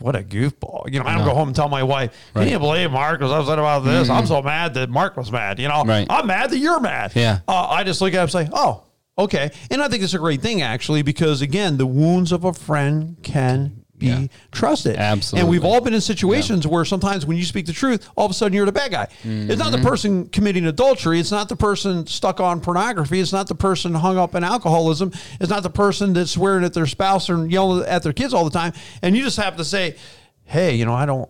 what 0.00 0.16
a 0.16 0.20
goofball. 0.22 0.92
You 0.92 1.00
know, 1.00 1.06
I 1.06 1.14
don't 1.16 1.24
go 1.26 1.34
home 1.34 1.48
and 1.48 1.56
tell 1.56 1.68
my 1.68 1.82
wife, 1.82 2.12
Right. 2.34 2.42
"Can 2.44 2.52
you 2.52 2.58
believe 2.58 2.90
Mark 2.90 3.20
was 3.20 3.30
upset 3.32 3.58
about 3.58 3.84
this? 3.84 4.08
I'm 4.08 4.26
so 4.26 4.42
mad 4.42 4.74
that 4.74 4.90
Mark 4.90 5.16
was 5.16 5.30
mad." 5.32 5.58
You 5.58 5.68
know, 5.68 5.84
Right. 5.84 6.06
I'm 6.10 6.26
mad 6.26 6.50
that 6.50 6.58
you're 6.58 6.80
mad. 6.80 7.12
Yeah. 7.14 7.40
Uh, 7.48 7.66
I 7.68 7.84
just 7.84 8.00
look 8.00 8.12
at 8.14 8.16
him 8.16 8.22
and 8.22 8.30
say, 8.30 8.48
"Oh." 8.52 8.82
Okay. 9.18 9.50
And 9.70 9.82
I 9.82 9.88
think 9.88 10.04
it's 10.04 10.14
a 10.14 10.18
great 10.18 10.40
thing 10.40 10.62
actually, 10.62 11.02
because 11.02 11.40
again, 11.42 11.76
the 11.76 11.86
wounds 11.86 12.30
of 12.30 12.44
a 12.44 12.52
friend 12.52 13.16
can 13.24 13.77
be 13.98 14.06
Yeah. 14.06 14.26
trusted. 14.52 14.96
Absolutely. 14.96 15.40
And 15.40 15.50
we've 15.50 15.64
all 15.64 15.80
been 15.80 15.94
in 15.94 16.00
situations 16.00 16.66
where 16.66 16.84
sometimes 16.84 17.26
when 17.26 17.36
you 17.36 17.44
speak 17.44 17.66
the 17.66 17.72
truth, 17.72 18.08
all 18.16 18.24
of 18.26 18.30
a 18.30 18.34
sudden 18.34 18.54
you're 18.54 18.66
the 18.66 18.72
bad 18.72 18.90
guy. 18.90 19.08
It's 19.24 19.58
not 19.58 19.70
the 19.72 19.78
Mm-hmm. 19.78 19.86
person 19.86 20.26
committing 20.28 20.66
adultery. 20.66 21.18
It's 21.20 21.30
not 21.30 21.48
the 21.48 21.56
person 21.56 22.06
stuck 22.06 22.40
on 22.40 22.60
pornography. 22.60 23.20
It's 23.20 23.32
not 23.32 23.48
the 23.48 23.54
person 23.54 23.94
hung 23.94 24.16
up 24.18 24.34
in 24.34 24.44
alcoholism. 24.44 25.12
It's 25.40 25.50
not 25.50 25.62
the 25.62 25.70
person 25.70 26.12
that's 26.12 26.30
swearing 26.30 26.64
at 26.64 26.74
their 26.74 26.86
spouse 26.86 27.28
and 27.28 27.50
yelling 27.50 27.86
at 27.86 28.02
their 28.02 28.12
kids 28.12 28.32
all 28.34 28.44
the 28.44 28.50
time. 28.50 28.72
And 29.02 29.16
you 29.16 29.22
just 29.22 29.36
have 29.38 29.56
to 29.56 29.64
say, 29.64 29.96
hey, 30.44 30.74
you 30.74 30.84
know, 30.84 30.94
I 30.94 31.06
don't, 31.06 31.28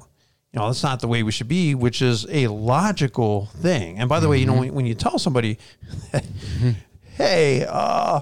you 0.53 0.59
know, 0.61 0.67
that's 0.67 0.83
not 0.83 1.01
the 1.01 1.09
way 1.09 1.23
we 1.23 1.31
should 1.33 1.49
be, 1.49 1.75
which 1.75 2.01
is 2.03 2.27
a 2.31 2.47
logical 2.47 3.47
thing. 3.57 3.99
And 3.99 4.09
by 4.09 4.19
the 4.21 4.29
way, 4.29 4.39
you 4.39 4.47
know, 4.47 4.55
when, 4.55 4.73
when 4.75 4.87
you 4.87 4.95
tell 4.95 5.19
somebody, 5.19 5.59
hey, 7.17 7.67
uh, 7.69 8.21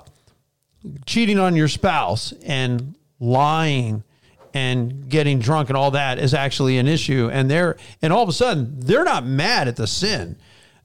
cheating 1.05 1.39
on 1.39 1.57
your 1.57 1.69
spouse 1.69 2.33
and 2.45 2.95
lying 3.21 4.03
and 4.57 5.09
getting 5.11 5.39
drunk 5.39 5.69
and 5.69 5.77
all 5.77 5.91
that 5.91 6.19
is 6.19 6.33
actually 6.33 6.79
an 6.79 6.89
issue 6.89 7.29
and 7.31 7.51
they're 7.51 7.77
and 8.01 8.11
all 8.13 8.23
of 8.23 8.29
a 8.29 8.33
sudden 8.33 8.81
they're 8.81 9.05
not 9.05 9.25
mad 9.27 9.69
at 9.69 9.77
the 9.77 9.87
sin 9.87 10.35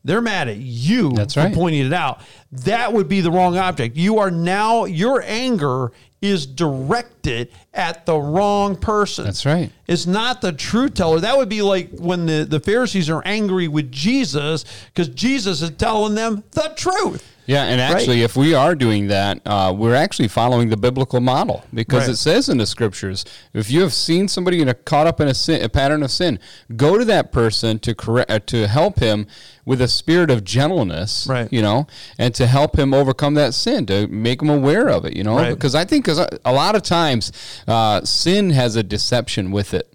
they're 0.04 0.22
mad 0.22 0.50
at 0.50 0.58
you 0.58 1.12
That's 1.12 1.36
for 1.36 1.42
right. 1.42 1.54
pointing 1.54 1.86
it 1.86 1.94
out 1.94 2.20
that 2.52 2.92
would 2.92 3.08
be 3.08 3.22
the 3.22 3.32
wrong 3.32 3.58
object 3.58 3.96
you 3.96 4.20
are 4.20 4.30
now 4.30 4.86
your 4.86 5.24
anger 5.26 5.92
is 6.22 6.46
directed 6.46 7.50
at 7.74 8.06
the 8.06 8.18
wrong 8.18 8.76
person 8.76 9.24
That's 9.26 9.46
right. 9.46 9.72
it's 9.88 10.06
not 10.06 10.42
the 10.42 10.52
truth 10.52 10.94
teller. 10.94 11.20
That 11.20 11.36
would 11.38 11.50
be 11.50 11.64
like 11.64 11.90
when 11.98 12.28
the, 12.28 12.46
the 12.46 12.60
Pharisees 12.60 13.10
are 13.10 13.24
angry 13.26 13.68
with 13.68 13.92
Jesus 13.92 14.66
because 14.94 15.08
Jesus 15.10 15.64
is 15.64 15.72
telling 15.72 16.14
them 16.14 16.44
the 16.52 16.74
truth. 16.76 17.28
Yeah, 17.52 17.64
and 17.66 17.82
actually, 17.82 18.22
if 18.24 18.38
we 18.38 18.54
are 18.54 18.76
doing 18.76 19.08
that, 19.08 19.42
uh, 19.46 19.74
we're 19.76 19.94
actually 19.96 20.30
following 20.30 20.70
the 20.70 20.78
biblical 20.78 21.20
model 21.20 21.66
because 21.74 22.04
Right. 22.04 22.14
it 22.14 22.18
says 22.18 22.48
in 22.48 22.58
the 22.60 22.66
scriptures, 22.66 23.26
if 23.54 23.70
you 23.70 23.82
have 23.82 23.94
seen 23.94 24.30
somebody 24.30 24.62
in 24.62 24.70
a, 24.70 24.74
caught 24.74 25.06
up 25.06 25.20
in 25.20 25.28
a 25.28 25.34
sin, 25.34 25.62
a 25.62 25.68
pattern 25.68 26.02
of 26.02 26.12
sin, 26.12 26.40
go 26.78 26.98
to 26.98 27.04
that 27.06 27.32
person 27.34 27.78
to 27.80 27.94
correct, 27.94 28.32
uh, 28.32 28.40
to 28.48 28.68
help 28.68 29.00
him 29.00 29.28
with 29.66 29.82
a 29.82 29.88
spirit 29.90 30.32
of 30.32 30.44
gentleness, 30.46 31.28
Right. 31.30 31.52
You 31.52 31.62
know, 31.62 31.88
and 32.18 32.34
to 32.36 32.48
help 32.48 32.80
him 32.80 32.94
overcome 32.94 33.34
that 33.34 33.54
sin, 33.54 33.86
to 33.88 34.08
make 34.08 34.42
him 34.42 34.50
aware 34.50 34.88
of 34.88 35.04
it, 35.04 35.16
you 35.18 35.24
know, 35.24 35.36
Right. 35.36 35.50
because 35.54 35.76
I 35.76 35.84
think 35.84 36.06
'cause 36.06 36.20
a 36.20 36.30
a 36.46 36.54
lot 36.54 36.76
of 36.76 36.84
times 36.84 37.32
uh, 37.68 38.02
sin 38.06 38.52
has 38.52 38.76
a 38.78 38.84
deception 38.84 39.52
with 39.52 39.74
it, 39.74 39.92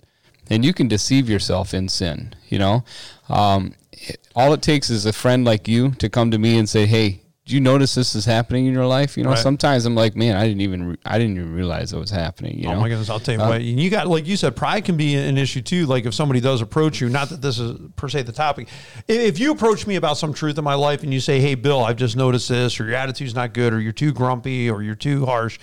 and 0.51 0.63
you 0.65 0.73
can 0.75 0.89
deceive 0.89 1.29
yourself 1.31 1.73
in 1.73 1.89
sin, 1.89 2.35
you 2.49 2.59
know. 2.59 2.85
Um, 3.31 3.73
all 4.35 4.53
it 4.53 4.61
takes 4.63 4.91
is 4.91 5.07
a 5.07 5.13
friend 5.13 5.45
like 5.45 5.67
you 5.67 5.93
to 5.99 6.09
come 6.11 6.31
to 6.31 6.39
me 6.39 6.59
and 6.59 6.69
say, 6.69 6.85
"Hey, 6.87 7.23
do 7.47 7.55
you 7.55 7.61
notice 7.61 7.95
this 7.95 8.15
is 8.17 8.25
happening 8.25 8.67
in 8.67 8.73
your 8.75 8.87
life?" 8.87 9.17
You 9.17 9.23
know, 9.23 9.31
Right. 9.31 9.39
sometimes 9.39 9.87
I'm 9.87 9.95
like, 9.95 10.17
"Man, 10.17 10.37
I 10.37 10.47
didn't 10.47 10.61
even 10.63 10.89
re- 10.91 10.97
I 11.07 11.17
didn't 11.19 11.37
even 11.39 11.55
realize 11.55 11.93
it 11.93 11.99
was 11.99 12.11
happening." 12.11 12.59
You 12.59 12.69
Oh 12.69 12.73
know, 12.75 12.81
my 12.81 12.89
goodness, 12.89 13.09
I'll 13.09 13.21
tell 13.21 13.35
you 13.37 13.41
uh, 13.41 13.49
what. 13.49 13.61
And 13.61 13.81
you 13.81 13.89
got, 13.89 14.09
like 14.09 14.27
you 14.27 14.37
said, 14.37 14.57
pride 14.57 14.85
can 14.85 14.97
be 14.97 15.15
an 15.15 15.39
issue 15.39 15.63
too. 15.63 15.87
Like 15.87 16.05
if 16.07 16.15
somebody 16.15 16.41
does 16.41 16.61
approach 16.61 17.01
you, 17.01 17.09
not 17.09 17.29
that 17.31 17.41
this 17.43 17.59
is 17.59 17.79
per 17.97 18.09
se 18.09 18.23
the 18.23 18.33
topic. 18.33 18.69
If 19.09 19.39
you 19.39 19.53
approach 19.53 19.87
me 19.87 19.95
about 19.97 20.19
some 20.19 20.35
truth 20.35 20.59
in 20.59 20.65
my 20.65 20.75
life 20.75 21.03
and 21.05 21.15
you 21.15 21.21
say, 21.21 21.41
"Hey, 21.41 21.55
Bill, 21.55 21.85
I've 21.85 21.97
just 21.97 22.17
noticed 22.17 22.49
this," 22.49 22.81
or 22.81 22.85
your 22.87 22.97
attitude's 22.97 23.35
not 23.35 23.55
good, 23.55 23.73
or 23.73 23.81
you're 23.81 23.93
too 23.93 24.13
grumpy, 24.13 24.69
or 24.69 24.83
you're 24.83 24.95
too 24.97 25.25
harsh, 25.25 25.59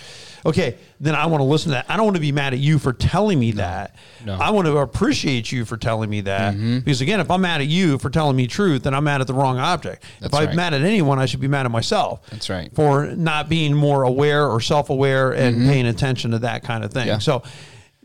okay, 0.45 0.77
then 0.99 1.15
I 1.15 1.25
want 1.25 1.41
to 1.41 1.45
listen 1.45 1.69
to 1.69 1.75
that. 1.75 1.85
I 1.89 1.97
don't 1.97 2.05
want 2.05 2.15
to 2.15 2.21
be 2.21 2.31
mad 2.31 2.53
at 2.53 2.59
you 2.59 2.79
for 2.79 2.93
telling 2.93 3.39
me 3.39 3.51
that. 3.53 3.95
no. 4.25 4.35
I 4.35 4.51
want 4.51 4.67
to 4.67 4.77
appreciate 4.77 5.51
you 5.51 5.65
for 5.65 5.77
telling 5.77 6.09
me 6.09 6.21
that. 6.21 6.55
Because 6.57 7.01
again, 7.01 7.19
if 7.19 7.29
I'm 7.31 7.41
mad 7.41 7.61
at 7.61 7.67
you 7.67 7.97
for 7.97 8.09
telling 8.09 8.35
me 8.35 8.47
truth, 8.47 8.83
then 8.83 8.93
I'm 8.93 9.03
mad 9.03 9.21
at 9.21 9.27
the 9.27 9.33
wrong 9.33 9.57
object. 9.57 10.03
if 10.21 10.33
I'm 10.33 10.47
right. 10.47 10.55
mad 10.55 10.73
at 10.73 10.81
anyone, 10.81 11.19
I 11.19 11.25
should 11.25 11.41
be 11.41 11.47
mad 11.47 11.65
at 11.65 11.71
myself. 11.71 12.27
That's 12.29 12.49
right. 12.49 12.73
For 12.73 13.07
not 13.07 13.49
being 13.49 13.73
more 13.73 14.03
aware 14.03 14.47
or 14.47 14.59
self-aware 14.61 15.31
and 15.33 15.65
paying 15.67 15.85
attention 15.85 16.31
to 16.31 16.39
that 16.39 16.63
kind 16.63 16.83
of 16.83 16.91
thing. 16.91 17.03
Mm-hmm. 17.03 17.09
Yeah. 17.09 17.19
So 17.19 17.43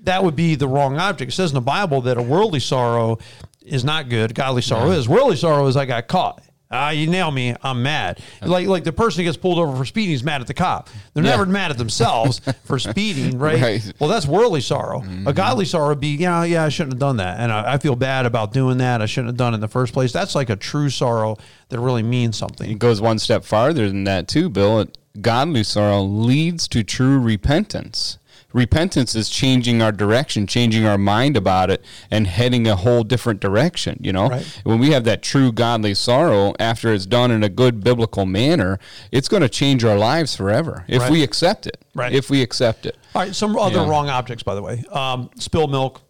that 0.03 0.23
would 0.23 0.37
be 0.37 0.55
the 0.55 0.69
wrong 0.69 0.99
object. 0.99 1.33
It 1.33 1.35
says 1.35 1.51
in 1.51 1.55
the 1.55 1.61
Bible 1.61 2.03
that 2.03 2.17
a 2.17 2.23
worldly 2.23 2.61
sorrow 2.61 3.19
is 3.63 3.85
not 3.85 4.09
good. 4.09 4.35
Godly 4.35 4.63
sorrow 4.63 4.91
is. 4.91 5.09
Worldly 5.09 5.37
sorrow 5.37 5.67
is 5.67 5.77
I 5.77 5.85
got 5.87 6.09
caught. 6.09 6.43
Ah, 6.71 6.91
you 6.91 7.07
nail 7.07 7.31
me. 7.31 7.55
I'm 7.63 7.83
mad. 7.83 8.21
Like 8.43 8.67
like 8.67 8.85
the 8.85 8.93
person 8.93 9.21
who 9.21 9.25
gets 9.29 9.39
pulled 9.39 9.59
over 9.59 9.75
for 9.77 9.87
speeding 9.87 10.15
is 10.15 10.23
mad 10.23 10.43
at 10.43 10.47
the 10.47 10.53
cop. 10.55 10.91
They're 11.15 11.25
Yeah. 11.25 11.31
never 11.31 11.47
mad 11.47 11.71
at 11.71 11.79
themselves 11.79 12.43
for 12.65 12.79
speeding, 12.91 13.39
right? 13.39 13.61
Right. 13.61 13.93
Well, 13.99 14.11
that's 14.11 14.27
worldly 14.27 14.61
sorrow. 14.61 15.03
A 15.27 15.33
godly 15.33 15.65
sorrow 15.65 15.89
would 15.89 16.01
be, 16.01 16.17
yeah, 16.17 16.45
yeah, 16.45 16.65
I 16.65 16.69
shouldn't 16.69 16.93
have 16.95 17.01
done 17.01 17.17
that, 17.17 17.41
and 17.41 17.51
I, 17.51 17.75
I 17.75 17.79
feel 17.79 17.97
bad 17.97 18.27
about 18.27 18.53
doing 18.53 18.79
that. 18.79 19.01
I 19.01 19.07
shouldn't 19.07 19.29
have 19.29 19.37
done 19.39 19.55
it 19.55 19.57
in 19.57 19.61
the 19.63 19.69
first 19.69 19.95
place. 19.95 20.13
That's 20.13 20.35
like 20.35 20.51
a 20.51 20.57
true 20.57 20.91
sorrow 20.91 21.39
that 21.71 21.81
really 21.81 22.03
means 22.03 22.37
something. 22.37 22.71
it 22.71 22.79
goes 22.79 23.01
one 23.01 23.19
step 23.19 23.45
farther 23.45 23.89
than 23.89 24.05
that 24.05 24.29
too, 24.29 24.51
Bill. 24.51 24.81
It, 24.81 24.99
godly 25.23 25.65
sorrow 25.65 26.03
leads 26.03 26.69
to 26.69 26.85
true 26.85 27.19
repentance. 27.19 28.19
Repentance 28.55 29.15
is 29.15 29.29
changing 29.29 29.83
our 29.83 29.93
direction, 29.93 30.47
changing 30.47 30.87
our 30.87 30.97
mind 30.97 31.37
about 31.37 31.71
it, 31.71 31.85
and 32.11 32.27
heading 32.27 32.67
a 32.67 32.77
whole 32.77 33.05
different 33.05 33.41
direction. 33.41 33.99
You 34.03 34.15
know, 34.15 34.29
Right. 34.29 34.61
when 34.65 34.79
we 34.79 34.93
have 34.93 35.05
that 35.05 35.21
true 35.23 35.53
godly 35.53 35.93
sorrow, 35.93 36.55
after 36.59 36.95
it's 36.95 37.05
done 37.05 37.31
in 37.31 37.45
a 37.45 37.51
good 37.51 37.85
biblical 37.85 38.25
manner, 38.25 38.79
it's 39.13 39.29
going 39.29 39.43
to 39.43 39.51
change 39.51 39.85
our 39.85 39.99
lives 39.99 40.35
forever 40.35 40.87
if 40.89 41.03
Right. 41.03 41.11
we 41.11 41.23
accept 41.23 41.67
it. 41.67 41.85
Right. 41.95 42.11
If 42.11 42.31
we 42.31 42.41
accept 42.41 42.87
it. 42.87 42.97
All 43.15 43.21
right, 43.23 43.35
some 43.35 43.55
other 43.59 43.81
Yeah. 43.81 43.89
wrong 43.89 44.09
objects, 44.09 44.43
by 44.43 44.55
the 44.55 44.63
way. 44.63 44.83
Um, 44.91 45.29
spilled 45.39 45.71
milk, 45.71 46.01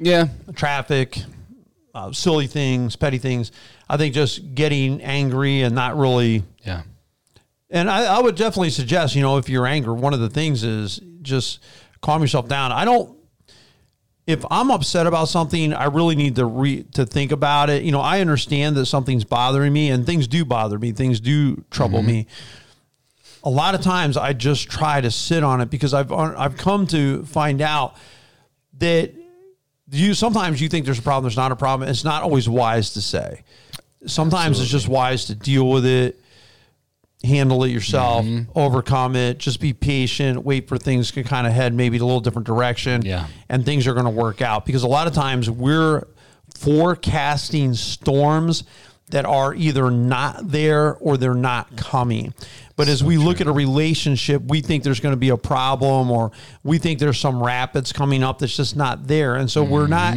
Yeah. 0.00 0.28
traffic, 0.56 1.18
uh, 1.94 2.10
silly 2.12 2.46
things, 2.46 2.96
petty 2.96 3.18
things. 3.18 3.52
I 3.90 3.98
think 3.98 4.14
just 4.14 4.54
getting 4.54 5.02
angry 5.02 5.60
and 5.60 5.74
not 5.74 5.98
really. 5.98 6.44
Yeah. 6.64 6.82
And 7.70 7.90
I, 7.90 8.04
I 8.16 8.20
would 8.20 8.34
definitely 8.36 8.70
suggest, 8.70 9.14
you 9.14 9.20
know, 9.20 9.36
if 9.36 9.50
you're 9.50 9.66
angry, 9.66 9.92
one 9.92 10.14
of 10.14 10.20
the 10.20 10.30
things 10.30 10.64
is 10.64 10.98
just 11.22 11.58
calm 12.02 12.20
yourself 12.20 12.48
down. 12.48 12.72
I 12.72 12.84
don't. 12.84 13.16
If 14.24 14.44
I'm 14.50 14.70
upset 14.70 15.06
about 15.06 15.28
something, 15.28 15.72
I 15.72 15.86
really 15.86 16.14
need 16.14 16.36
to 16.36 16.44
re, 16.44 16.84
to 16.94 17.04
think 17.04 17.32
about 17.32 17.70
it. 17.70 17.82
You 17.82 17.90
know, 17.90 18.00
I 18.00 18.20
understand 18.20 18.76
that 18.76 18.86
something's 18.86 19.24
bothering 19.24 19.72
me, 19.72 19.90
and 19.90 20.04
things 20.04 20.28
do 20.28 20.44
bother 20.44 20.78
me. 20.78 20.92
Things 20.92 21.18
do 21.18 21.64
trouble 21.70 22.00
mm-hmm. 22.00 22.08
me. 22.08 22.26
A 23.42 23.50
lot 23.50 23.74
of 23.74 23.80
times, 23.80 24.16
I 24.16 24.34
just 24.34 24.70
try 24.70 25.00
to 25.00 25.10
sit 25.10 25.42
on 25.42 25.60
it 25.60 25.70
because 25.70 25.94
I've 25.94 26.12
I've 26.12 26.56
come 26.56 26.86
to 26.88 27.24
find 27.24 27.60
out 27.60 27.96
that 28.78 29.12
you 29.90 30.14
sometimes 30.14 30.60
you 30.60 30.68
think 30.68 30.84
there's 30.84 30.98
a 30.98 31.02
problem, 31.02 31.24
there's 31.24 31.36
not 31.36 31.50
a 31.50 31.56
problem. 31.56 31.88
It's 31.88 32.04
not 32.04 32.22
always 32.22 32.48
wise 32.48 32.92
to 32.94 33.02
say. 33.02 33.42
Sometimes 34.06 34.60
it's 34.60 34.70
just 34.70 34.88
wise 34.88 35.26
to 35.26 35.34
deal 35.34 35.68
with 35.68 35.86
it, 35.86 36.20
handle 37.24 37.62
it 37.64 37.70
yourself, 37.70 38.24
Mm-hmm. 38.24 38.50
overcome 38.58 39.14
it, 39.16 39.38
just 39.38 39.60
be 39.60 39.72
patient, 39.72 40.44
wait 40.44 40.68
for 40.68 40.76
things 40.78 41.10
to 41.12 41.22
kind 41.22 41.46
of 41.46 41.52
head 41.52 41.72
maybe 41.72 41.98
a 41.98 42.04
little 42.04 42.20
different 42.20 42.46
direction. 42.46 43.02
Yeah. 43.02 43.26
And 43.48 43.64
things 43.64 43.86
are 43.86 43.92
going 43.94 44.04
to 44.06 44.10
work 44.10 44.42
out 44.42 44.66
because 44.66 44.82
a 44.82 44.88
lot 44.88 45.06
of 45.06 45.14
times 45.14 45.48
we're 45.50 46.06
forecasting 46.54 47.74
storms 47.74 48.64
that 49.10 49.24
are 49.26 49.54
either 49.54 49.90
not 49.90 50.48
there 50.48 50.96
or 50.96 51.16
they're 51.16 51.34
not 51.34 51.76
coming. 51.76 52.32
But 52.76 52.88
as 52.88 53.04
we 53.04 53.18
look 53.18 53.40
at 53.40 53.46
a 53.46 53.52
relationship, 53.52 54.42
we 54.42 54.62
think 54.62 54.82
there's 54.82 55.00
going 55.00 55.12
to 55.12 55.18
be 55.18 55.28
a 55.28 55.36
problem 55.36 56.10
or 56.10 56.32
we 56.64 56.78
think 56.78 56.98
there's 56.98 57.18
some 57.18 57.42
rapids 57.42 57.92
coming 57.92 58.22
up 58.22 58.38
that's 58.38 58.56
just 58.56 58.74
not 58.74 59.06
there. 59.06 59.36
And 59.36 59.50
so 59.50 59.62
we're 59.62 59.86
not 59.86 60.16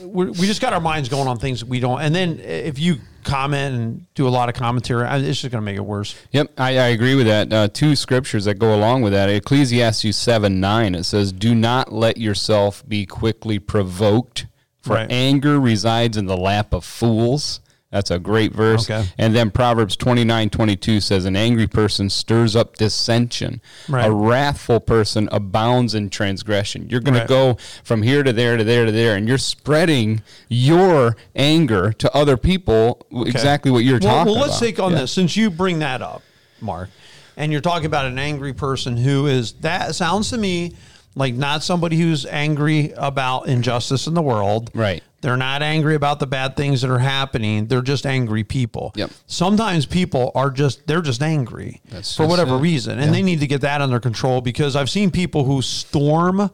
we're, 0.00 0.26
we 0.32 0.46
just 0.46 0.60
got 0.60 0.72
our 0.72 0.80
minds 0.80 1.08
going 1.08 1.28
on 1.28 1.38
things 1.38 1.60
that 1.60 1.68
we 1.68 1.78
don't. 1.78 2.00
And 2.00 2.14
then 2.14 2.40
if 2.40 2.78
you 2.80 2.96
comment 3.24 3.74
and 3.74 4.14
do 4.14 4.26
a 4.26 4.30
lot 4.30 4.48
of 4.48 4.54
commentary, 4.54 5.06
it's 5.26 5.40
just 5.40 5.50
going 5.52 5.62
to 5.62 5.64
make 5.64 5.76
it 5.76 5.84
worse. 5.84 6.14
Yep, 6.32 6.52
I, 6.58 6.70
I 6.78 6.86
agree 6.88 7.14
with 7.14 7.26
that. 7.26 7.52
Uh, 7.52 7.68
two 7.68 7.96
scriptures 7.96 8.44
that 8.44 8.54
go 8.54 8.74
along 8.74 9.02
with 9.02 9.12
that. 9.12 9.28
Ecclesiastes 9.30 10.16
7 10.16 10.60
9, 10.60 10.94
it 10.94 11.04
says, 11.04 11.32
Do 11.32 11.54
not 11.54 11.92
let 11.92 12.18
yourself 12.18 12.86
be 12.86 13.06
quickly 13.06 13.58
provoked, 13.58 14.46
for 14.80 14.94
Right. 14.94 15.10
anger 15.10 15.58
resides 15.60 16.16
in 16.16 16.26
the 16.26 16.36
lap 16.36 16.72
of 16.74 16.84
fools. 16.84 17.60
That's 17.92 18.10
a 18.10 18.18
great 18.18 18.52
verse. 18.54 18.90
Okay. 18.90 19.06
And 19.18 19.36
then 19.36 19.50
Proverbs 19.50 19.96
twenty 19.96 20.24
nine 20.24 20.48
twenty 20.48 20.74
two 20.76 20.98
says, 21.00 21.26
An 21.26 21.36
angry 21.36 21.66
person 21.66 22.08
stirs 22.08 22.56
up 22.56 22.76
dissension. 22.76 23.60
Right. 23.88 24.06
A 24.06 24.10
wrathful 24.10 24.80
person 24.80 25.28
abounds 25.30 25.94
in 25.94 26.08
transgression. 26.08 26.88
You're 26.88 27.00
going 27.00 27.14
Right. 27.14 27.22
to 27.22 27.28
go 27.28 27.58
from 27.84 28.02
here 28.02 28.22
to 28.22 28.32
there 28.32 28.56
to 28.56 28.64
there 28.64 28.86
to 28.86 28.92
there, 28.92 29.14
and 29.14 29.28
you're 29.28 29.36
spreading 29.36 30.22
your 30.48 31.16
anger 31.36 31.92
to 31.92 32.10
other 32.16 32.38
people, 32.38 33.06
exactly 33.26 33.70
what 33.70 33.84
you're 33.84 34.00
Well, 34.00 34.08
talking 34.10 34.22
about. 34.22 34.26
well 34.32 34.40
let's 34.40 34.56
about. 34.56 34.66
take 34.66 34.80
on 34.80 34.92
Yeah. 34.92 34.98
this 35.00 35.12
since 35.12 35.36
you 35.36 35.50
bring 35.50 35.80
that 35.80 36.00
up, 36.00 36.22
Mark, 36.62 36.88
and 37.36 37.52
you're 37.52 37.60
talking 37.60 37.84
about 37.86 38.06
an 38.06 38.18
angry 38.18 38.54
person 38.54 38.96
who 38.96 39.26
is 39.26 39.52
that 39.60 39.94
sounds 39.94 40.30
to 40.30 40.38
me 40.38 40.72
like 41.14 41.34
not 41.34 41.62
somebody 41.62 41.98
who's 41.98 42.24
angry 42.24 42.94
about 42.96 43.48
injustice 43.48 44.06
in 44.06 44.14
the 44.14 44.22
world. 44.22 44.70
Right. 44.72 45.02
They're 45.22 45.36
not 45.38 45.62
angry 45.62 45.94
about 45.94 46.18
the 46.20 46.26
bad 46.26 46.56
things 46.56 46.82
that 46.82 46.90
are 46.90 46.98
happening. 46.98 47.66
They're 47.68 47.80
just 47.80 48.04
angry 48.06 48.44
people. 48.44 48.92
Yep. 48.96 49.10
Sometimes 49.26 49.86
people 49.86 50.30
are 50.34 50.50
just 50.50 50.86
they're 50.86 51.00
just 51.00 51.22
angry 51.22 51.80
That's 51.88 52.14
for 52.16 52.26
whatever 52.26 52.56
it. 52.56 52.60
reason, 52.60 52.98
and 52.98 53.14
they 53.14 53.22
need 53.22 53.40
to 53.40 53.46
get 53.46 53.60
that 53.62 53.80
under 53.80 54.00
control 54.00 54.40
because 54.40 54.76
I've 54.76 54.90
seen 54.90 55.10
people 55.10 55.44
who 55.44 55.62
storm 55.62 56.50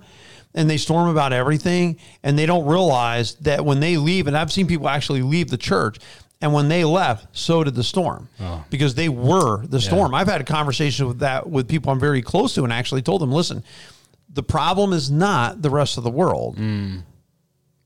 and 0.55 0.69
they 0.71 0.77
storm 0.77 1.09
about 1.09 1.33
everything 1.33 1.97
and 2.23 2.39
they 2.39 2.47
don't 2.47 2.67
realize 2.67 3.35
that 3.37 3.65
when 3.65 3.81
they 3.81 3.97
leave 3.97 4.27
and 4.27 4.37
I've 4.37 4.53
seen 4.53 4.67
people 4.67 4.89
actually 4.89 5.23
leave 5.23 5.49
the 5.51 5.59
church 5.59 5.99
and 6.41 6.53
when 6.53 6.69
they 6.69 6.85
left 6.85 7.37
so 7.37 7.65
did 7.65 7.75
the 7.75 7.83
storm 7.85 8.29
Oh. 8.41 8.65
because 8.71 8.95
they 8.95 9.09
were 9.09 9.67
the 9.67 9.81
storm. 9.81 10.15
I've 10.15 10.29
had 10.29 10.41
a 10.41 10.45
conversation 10.45 11.07
with 11.09 11.19
that 11.21 11.49
with 11.49 11.69
people 11.69 11.91
I'm 11.93 12.01
very 12.01 12.23
close 12.23 12.55
to 12.55 12.65
and 12.65 12.73
actually 12.73 13.03
told 13.03 13.21
them, 13.23 13.33
"Listen, 13.33 13.65
the 14.33 14.43
problem 14.43 14.93
is 14.93 15.11
not 15.11 15.63
the 15.63 15.71
rest 15.71 15.97
of 15.99 16.05
the 16.05 16.11
world. 16.11 16.57
Mm. 16.57 17.03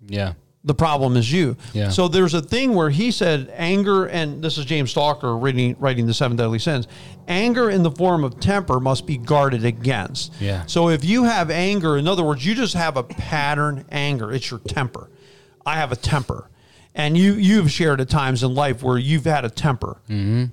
Yeah. 0.06 0.32
The 0.64 0.74
problem 0.74 1.16
is 1.16 1.32
you. 1.32 1.56
Yeah. 1.72 1.88
So 1.88 2.06
there's 2.06 2.34
a 2.34 2.40
thing 2.40 2.74
where 2.74 2.90
he 2.90 3.10
said 3.10 3.52
anger, 3.56 4.06
and 4.06 4.42
this 4.42 4.58
is 4.58 4.64
James 4.64 4.92
Stalker 4.92 5.36
writing, 5.36 5.74
writing 5.80 6.06
the 6.06 6.14
seven 6.14 6.36
deadly 6.36 6.60
sins. 6.60 6.86
Anger 7.26 7.68
in 7.70 7.82
the 7.82 7.90
form 7.90 8.22
of 8.22 8.38
temper 8.38 8.78
must 8.78 9.04
be 9.04 9.16
guarded 9.16 9.64
against. 9.64 10.32
Yeah. 10.40 10.64
So 10.66 10.88
if 10.88 11.04
you 11.04 11.24
have 11.24 11.50
anger, 11.50 11.98
in 11.98 12.06
other 12.06 12.22
words, 12.22 12.46
you 12.46 12.54
just 12.54 12.74
have 12.74 12.96
a 12.96 13.02
pattern 13.02 13.84
anger. 13.90 14.32
It's 14.32 14.50
your 14.50 14.60
temper. 14.60 15.10
I 15.66 15.76
have 15.76 15.90
a 15.90 15.96
temper, 15.96 16.48
and 16.94 17.16
you 17.16 17.34
you've 17.34 17.70
shared 17.70 18.00
at 18.00 18.08
times 18.08 18.42
in 18.42 18.54
life 18.54 18.82
where 18.82 18.98
you've 18.98 19.24
had 19.24 19.44
a 19.44 19.50
temper. 19.50 20.00
Mm-hmm. 20.08 20.44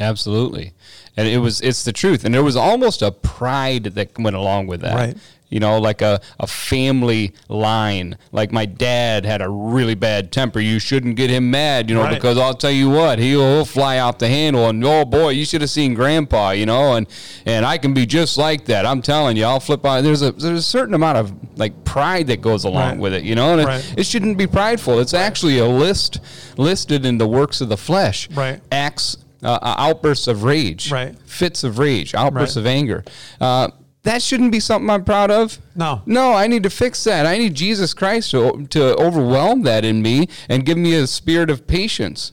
Absolutely. 0.00 0.72
And 1.16 1.28
it 1.28 1.38
was 1.38 1.60
it's 1.60 1.84
the 1.84 1.92
truth. 1.92 2.24
And 2.24 2.34
there 2.34 2.42
was 2.42 2.56
almost 2.56 3.02
a 3.02 3.12
pride 3.12 3.84
that 3.84 4.18
went 4.18 4.34
along 4.34 4.66
with 4.66 4.80
that. 4.80 4.94
Right. 4.94 5.16
You 5.50 5.60
know, 5.60 5.78
like 5.78 6.02
a, 6.02 6.20
a 6.40 6.46
family 6.48 7.32
line. 7.48 8.16
Like 8.32 8.50
my 8.50 8.66
dad 8.66 9.24
had 9.24 9.40
a 9.40 9.48
really 9.48 9.94
bad 9.94 10.32
temper. 10.32 10.58
You 10.58 10.80
shouldn't 10.80 11.14
get 11.16 11.30
him 11.30 11.50
mad, 11.50 11.88
you 11.88 11.94
know, 11.94 12.02
Right. 12.02 12.14
because 12.14 12.38
I'll 12.38 12.54
tell 12.54 12.72
you 12.72 12.90
what, 12.90 13.18
he'll, 13.20 13.40
he'll 13.40 13.64
fly 13.64 14.00
off 14.00 14.18
the 14.18 14.26
handle 14.28 14.68
and 14.68 14.84
oh 14.84 15.04
boy, 15.04 15.28
you 15.30 15.44
should 15.44 15.60
have 15.60 15.70
seen 15.70 15.94
grandpa, 15.94 16.50
you 16.50 16.66
know, 16.66 16.94
and 16.96 17.06
and 17.46 17.64
I 17.64 17.78
can 17.78 17.94
be 17.94 18.04
just 18.04 18.36
like 18.36 18.64
that. 18.64 18.84
I'm 18.84 19.00
telling 19.00 19.36
you, 19.36 19.44
I'll 19.44 19.60
flip 19.60 19.84
out 19.86 20.02
there's 20.02 20.22
a 20.22 20.32
there's 20.32 20.58
a 20.58 20.62
certain 20.62 20.94
amount 20.94 21.18
of 21.18 21.32
like 21.58 21.84
pride 21.84 22.26
that 22.28 22.40
goes 22.40 22.64
along 22.64 22.74
Right. 22.92 22.98
with 22.98 23.14
it, 23.14 23.22
you 23.22 23.36
know, 23.36 23.52
and 23.52 23.60
it- 23.60 23.66
Right. 23.66 23.94
it, 23.96 24.06
shouldn't 24.06 24.36
be 24.38 24.48
prideful. 24.48 24.98
It's 24.98 25.14
actually 25.14 25.58
a 25.58 25.66
list 25.68 26.18
listed 26.56 27.06
in 27.06 27.18
the 27.18 27.28
works 27.28 27.60
of 27.60 27.68
the 27.68 27.76
flesh. 27.76 28.28
Right. 28.32 28.60
Acts 28.72 29.18
uh, 29.44 29.58
uh, 29.62 29.74
outbursts 29.78 30.26
of 30.26 30.42
rage, 30.42 30.90
Right. 30.90 31.14
Fits 31.26 31.62
of 31.64 31.78
rage, 31.78 32.14
outbursts 32.14 32.56
of 32.56 32.66
anger. 32.66 33.04
Uh, 33.40 33.68
that 34.04 34.22
shouldn't 34.22 34.52
be 34.52 34.60
something 34.60 34.88
I'm 34.88 35.04
proud 35.04 35.30
of. 35.30 35.58
No. 35.74 36.02
no, 36.06 36.32
I 36.32 36.46
need 36.46 36.62
to 36.62 36.70
fix 36.70 37.02
that. 37.04 37.26
I 37.26 37.36
need 37.38 37.54
Jesus 37.54 37.92
Christ 37.92 38.30
to 38.30 38.66
to 38.70 38.96
overwhelm 38.96 39.62
that 39.62 39.84
in 39.84 40.00
me 40.00 40.28
and 40.48 40.64
give 40.64 40.78
me 40.78 40.94
a 40.94 41.06
spirit 41.06 41.50
of 41.50 41.66
patience 41.66 42.32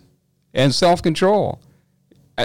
and 0.54 0.74
self 0.74 1.02
control. 1.02 1.60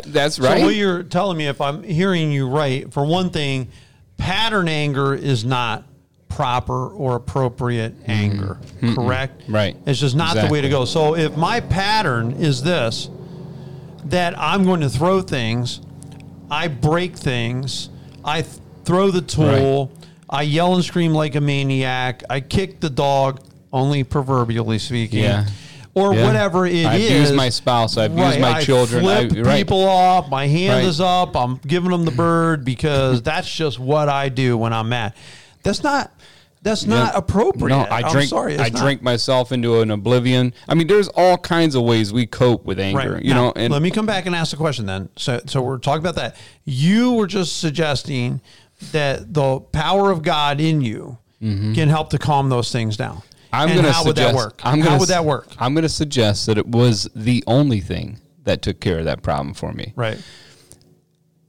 That's 0.04 0.38
right. 0.38 0.58
So 0.60 0.66
what 0.66 0.74
you're 0.74 1.02
telling 1.02 1.38
me, 1.38 1.46
if 1.46 1.60
I'm 1.60 1.82
hearing 1.82 2.32
you 2.32 2.48
right, 2.48 2.92
for 2.92 3.04
one 3.06 3.30
thing, 3.30 3.68
pattern 4.16 4.68
anger 4.68 5.14
is 5.14 5.44
not 5.44 5.84
proper 6.28 6.88
or 6.88 7.16
appropriate 7.16 7.94
anger. 8.06 8.58
Correct? 8.94 9.42
Mm-hmm. 9.42 9.54
Right. 9.54 9.76
It's 9.86 9.98
just 10.00 10.16
not 10.16 10.36
the 10.36 10.48
way 10.52 10.60
to 10.60 10.68
go. 10.68 10.84
So 10.84 11.16
if 11.16 11.36
my 11.36 11.60
pattern 11.60 12.32
is 12.32 12.62
this, 12.62 13.08
that 14.04 14.38
I'm 14.38 14.64
going 14.64 14.80
to 14.82 14.90
throw 14.90 15.22
things, 15.22 15.80
I 16.50 16.68
break 16.68 17.16
things, 17.16 17.88
I 18.24 18.42
th- 18.42 18.58
throw 18.86 19.10
the 19.10 19.20
tool, 19.20 19.90
I 20.30 20.42
yell 20.42 20.74
and 20.74 20.84
scream 20.84 21.12
like 21.12 21.34
a 21.34 21.40
maniac, 21.40 22.22
I 22.30 22.40
kick 22.40 22.80
the 22.80 22.88
dog, 22.90 23.40
only 23.72 24.04
proverbially 24.04 24.78
speaking. 24.78 25.24
Yeah. 25.24 25.46
Or 25.94 26.14
Yeah. 26.14 26.26
whatever 26.26 26.66
it 26.66 26.74
is. 26.74 26.86
I've 26.86 27.00
used 27.00 27.34
my 27.34 27.48
spouse, 27.48 27.96
I've 27.96 28.16
used 28.16 28.38
my 28.40 28.58
I 28.58 28.62
children, 28.62 29.02
Flip 29.02 29.32
I- 29.34 29.40
right. 29.40 29.56
people 29.56 29.82
off. 29.86 30.28
My 30.30 30.46
hand 30.46 30.74
Right. 30.74 30.84
is 30.84 31.00
up. 31.00 31.36
I'm 31.36 31.58
giving 31.66 31.90
them 31.90 32.04
the 32.04 32.10
bird 32.10 32.64
because 32.64 33.22
that's 33.22 33.50
just 33.52 33.78
what 33.78 34.08
I 34.08 34.28
do 34.28 34.56
when 34.58 34.72
I'm 34.72 34.88
mad. 34.90 35.14
That's 35.62 35.82
not. 35.82 36.10
That's 36.62 36.84
not 36.84 37.12
Yeah. 37.12 37.18
appropriate. 37.18 37.76
No, 37.76 37.82
I 37.84 38.02
I'm 38.02 38.10
drink. 38.12 38.28
sorry. 38.28 38.58
I 38.58 38.68
not. 38.68 38.80
drink 38.82 39.02
myself 39.02 39.52
into 39.52 39.80
an 39.80 39.90
oblivion. 39.90 40.52
I 40.68 40.74
mean, 40.74 40.86
there's 40.88 41.08
all 41.08 41.38
kinds 41.38 41.74
of 41.76 41.82
ways 41.82 42.12
we 42.12 42.26
cope 42.26 42.64
with 42.66 42.78
anger. 42.80 43.14
Right. 43.14 43.24
You 43.24 43.34
Now, 43.34 43.46
know, 43.46 43.52
and 43.56 43.72
let 43.72 43.82
me 43.82 43.90
come 43.90 44.04
back 44.06 44.26
and 44.26 44.34
ask 44.34 44.50
the 44.50 44.56
question 44.56 44.84
then. 44.86 45.08
So, 45.16 45.40
so 45.46 45.62
we're 45.62 45.78
talking 45.78 46.00
about 46.00 46.16
that. 46.16 46.36
You 46.64 47.12
were 47.12 47.26
just 47.28 47.58
suggesting 47.60 48.40
that 48.92 49.32
the 49.32 49.60
power 49.60 50.10
of 50.10 50.22
God 50.22 50.60
in 50.60 50.80
you 50.80 51.18
can 51.40 51.88
help 51.88 52.10
to 52.10 52.18
calm 52.18 52.48
those 52.48 52.72
things 52.72 52.96
down. 52.96 53.16
Mm-hmm. 53.16 53.24
I'm 53.52 53.68
and 53.68 53.74
going 53.74 53.86
to 53.86 53.92
how 53.92 54.02
suggest. 54.02 54.06
would 54.06 54.16
that 54.16 54.34
work? 54.34 54.60
I'm 54.64 54.80
how 54.80 54.86
gonna 54.86 54.98
would 54.98 55.08
that 55.08 55.24
work? 55.24 55.48
I'm 55.58 55.74
going 55.74 55.82
to 55.82 55.88
suggest 55.88 56.46
that 56.46 56.58
it 56.58 56.66
was 56.66 57.08
the 57.14 57.42
only 57.46 57.80
thing 57.80 58.18
that 58.44 58.62
took 58.62 58.80
care 58.80 58.98
of 58.98 59.04
that 59.04 59.22
problem 59.22 59.54
for 59.54 59.72
me. 59.72 59.92
Right. 59.96 60.18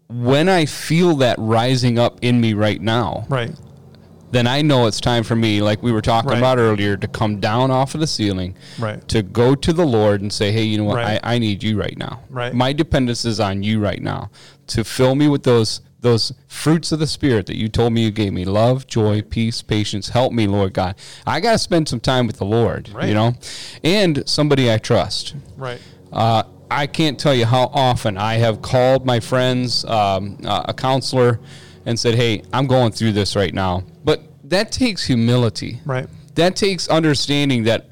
When 0.09 0.47
I 0.47 0.65
feel 0.65 1.15
that 1.17 1.37
rising 1.39 1.99
up 1.99 2.19
in 2.21 2.39
me 2.39 2.53
right 2.53 2.79
now, 2.81 3.25
Right. 3.27 3.51
then 4.31 4.47
I 4.47 4.61
know 4.61 4.87
it's 4.87 5.01
time 5.01 5.23
for 5.23 5.35
me, 5.35 5.61
like 5.61 5.83
we 5.83 5.91
were 5.91 6.01
talking 6.01 6.29
Right. 6.31 6.37
about 6.37 6.59
earlier, 6.59 6.95
to 6.95 7.07
come 7.07 7.39
down 7.39 7.71
off 7.71 7.93
of 7.93 7.99
the 7.99 8.07
ceiling, 8.07 8.55
Right. 8.79 9.05
to 9.09 9.21
go 9.21 9.53
to 9.55 9.73
the 9.73 9.85
Lord 9.85 10.21
and 10.21 10.31
say, 10.31 10.51
hey, 10.51 10.63
you 10.63 10.77
know 10.77 10.85
what? 10.85 10.95
Right. 10.97 11.19
I, 11.23 11.35
I 11.35 11.39
need 11.39 11.61
you 11.61 11.77
right 11.77 11.97
now. 11.97 12.21
Right. 12.29 12.53
My 12.53 12.71
dependence 12.71 13.25
is 13.25 13.39
on 13.39 13.63
you 13.63 13.79
right 13.79 14.01
now 14.01 14.29
to 14.67 14.83
fill 14.85 15.15
me 15.15 15.27
with 15.27 15.43
those 15.43 15.81
those 15.99 16.31
fruits 16.47 16.91
of 16.91 16.99
the 16.99 17.07
spirit 17.07 17.47
that 17.47 17.55
you 17.57 17.67
told 17.67 17.91
me 17.91 18.03
you 18.03 18.11
gave 18.11 18.31
me 18.31 18.45
love 18.45 18.85
joy 18.87 19.21
peace 19.21 19.61
patience 19.61 20.09
help 20.09 20.31
me 20.31 20.45
lord 20.47 20.71
god 20.73 20.95
i 21.25 21.39
got 21.39 21.53
to 21.53 21.57
spend 21.57 21.87
some 21.89 21.99
time 21.99 22.27
with 22.27 22.37
the 22.37 22.45
lord 22.45 22.89
Right. 22.89 23.07
you 23.09 23.15
know 23.15 23.33
and 23.83 24.21
somebody 24.29 24.71
i 24.71 24.77
trust 24.77 25.35
Right. 25.57 25.81
uh, 26.11 26.43
I 26.69 26.85
can't 26.85 27.17
tell 27.17 27.33
you 27.33 27.45
how 27.45 27.69
often 27.73 28.17
I 28.17 28.33
have 28.39 28.61
called 28.61 29.05
my 29.05 29.21
friends, 29.21 29.85
um, 29.85 30.37
uh, 30.43 30.63
a 30.67 30.73
counselor, 30.73 31.39
and 31.85 31.97
said, 31.97 32.15
"Hey, 32.15 32.41
I'm 32.51 32.67
going 32.67 32.91
through 32.91 33.13
this 33.13 33.37
right 33.37 33.53
now." 33.53 33.83
But 34.03 34.23
that 34.43 34.73
takes 34.73 35.05
humility. 35.05 35.79
Right. 35.85 36.07
That 36.35 36.57
takes 36.57 36.89
understanding 36.89 37.63
that 37.63 37.89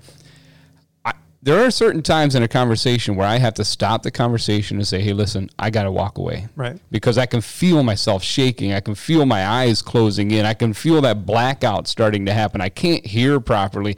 there 1.45 1.63
are 1.63 1.69
certain 1.69 2.01
times 2.01 2.33
in 2.33 2.41
a 2.41 2.47
conversation 2.47 3.15
where 3.15 3.27
I 3.27 3.37
have 3.37 3.53
to 3.53 3.63
stop 3.63 4.01
the 4.01 4.09
conversation 4.09 4.77
and 4.77 4.87
say, 4.87 4.99
"Hey, 4.99 5.13
listen, 5.13 5.47
I 5.59 5.69
got 5.69 5.83
to 5.83 5.91
walk 5.91 6.17
away." 6.17 6.47
Right. 6.55 6.79
Because 6.89 7.19
I 7.19 7.27
can 7.27 7.39
feel 7.39 7.83
myself 7.83 8.23
shaking. 8.23 8.73
I 8.73 8.79
can 8.79 8.95
feel 8.95 9.27
my 9.27 9.45
eyes 9.45 9.83
closing 9.83 10.31
in. 10.31 10.43
I 10.43 10.55
can 10.55 10.73
feel 10.73 11.01
that 11.01 11.23
blackout 11.25 11.87
starting 11.87 12.25
to 12.25 12.33
happen. 12.33 12.61
I 12.61 12.69
can't 12.69 13.05
hear 13.05 13.39
properly. 13.39 13.95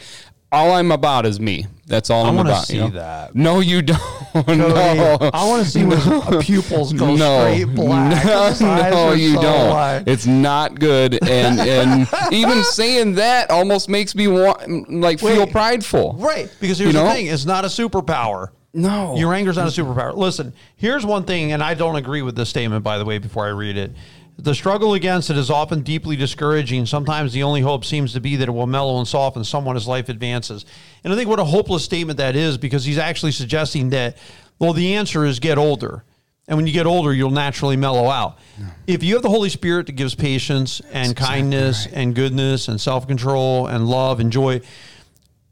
All 0.51 0.71
I'm 0.71 0.91
about 0.91 1.25
is 1.25 1.39
me. 1.39 1.65
That's 1.87 2.09
all 2.09 2.25
I 2.25 2.29
I'm 2.29 2.35
wanna 2.35 2.49
about. 2.49 2.69
you 2.69 2.75
see 2.75 2.79
know? 2.79 2.89
that. 2.91 3.35
No, 3.35 3.59
you 3.59 3.81
don't. 3.81 3.99
No. 4.47 5.17
I 5.33 5.47
want 5.47 5.63
to 5.65 5.69
see 5.69 5.83
when 5.83 6.41
pupils 6.41 6.93
go 6.93 7.15
no, 7.15 7.39
straight 7.41 7.63
black. 7.75 8.23
no, 8.61 8.89
no, 8.91 9.11
you 9.13 9.33
so 9.35 9.41
don't. 9.41 9.69
wide. 9.69 10.07
It's 10.07 10.25
not 10.27 10.79
good, 10.79 11.17
and 11.27 11.59
and 11.59 12.07
even 12.31 12.63
saying 12.63 13.15
that 13.15 13.49
almost 13.49 13.89
makes 13.89 14.13
me 14.15 14.27
want 14.27 14.91
like 14.91 15.19
feel 15.19 15.47
prideful. 15.47 16.13
Right. 16.19 16.49
Because 16.59 16.77
here's 16.77 16.93
You 16.93 16.99
know? 16.99 17.05
the 17.07 17.13
thing 17.13 17.27
it's 17.27 17.45
not 17.45 17.65
a 17.65 17.67
superpower. 17.69 18.49
No. 18.73 19.15
Your 19.15 19.33
anger's 19.33 19.55
not 19.57 19.67
a 19.67 19.71
superpower. 19.71 20.15
Listen, 20.15 20.53
here's 20.75 21.03
one 21.05 21.23
thing, 21.23 21.51
and 21.51 21.63
I 21.63 21.73
don't 21.73 21.95
agree 21.95 22.21
with 22.21 22.35
this 22.35 22.49
statement, 22.49 22.83
by 22.83 22.99
the 22.99 23.05
way, 23.05 23.17
before 23.17 23.45
I 23.47 23.49
read 23.49 23.75
it. 23.75 23.91
The 24.39 24.53
struggle 24.53 24.93
against 24.93 25.31
it 25.31 25.37
is 25.37 25.49
often 25.49 25.81
deeply 25.81 26.15
discouraging. 26.15 26.85
Sometimes 26.85 27.33
the 27.33 27.41
only 27.41 27.61
hope 27.61 27.83
seems 27.83 28.13
to 28.13 28.19
be 28.19 28.35
that 28.35 28.47
it 28.47 28.51
will 28.51 28.67
mellow 28.67 28.99
and 28.99 29.07
soften 29.07 29.43
someone 29.43 29.75
as 29.75 29.87
life 29.87 30.09
advances. 30.09 30.63
And 31.03 31.11
I 31.11 31.15
think 31.15 31.27
what 31.27 31.39
a 31.39 31.43
hopeless 31.43 31.83
statement 31.83 32.17
that 32.17 32.35
is 32.35 32.57
because 32.57 32.85
he's 32.85 32.99
actually 32.99 33.31
suggesting 33.31 33.89
that, 33.89 34.17
well, 34.59 34.73
the 34.73 34.93
answer 34.93 35.25
is 35.25 35.39
get 35.39 35.57
older. 35.57 36.03
And 36.47 36.55
when 36.55 36.67
you 36.67 36.71
get 36.71 36.85
older, 36.85 37.11
you'll 37.13 37.31
naturally 37.31 37.75
mellow 37.75 38.09
out. 38.09 38.37
If 38.85 39.03
you 39.03 39.15
have 39.15 39.23
the 39.23 39.29
Holy 39.29 39.49
Spirit 39.49 39.87
that 39.87 39.93
gives 39.93 40.15
patience 40.15 40.81
and 40.93 41.15
kindness 41.15 41.87
and 41.87 42.15
goodness 42.15 42.67
and 42.69 42.79
self 42.79 43.07
control 43.07 43.67
and 43.67 43.87
love 43.87 44.19
and 44.19 44.31
joy, 44.31 44.61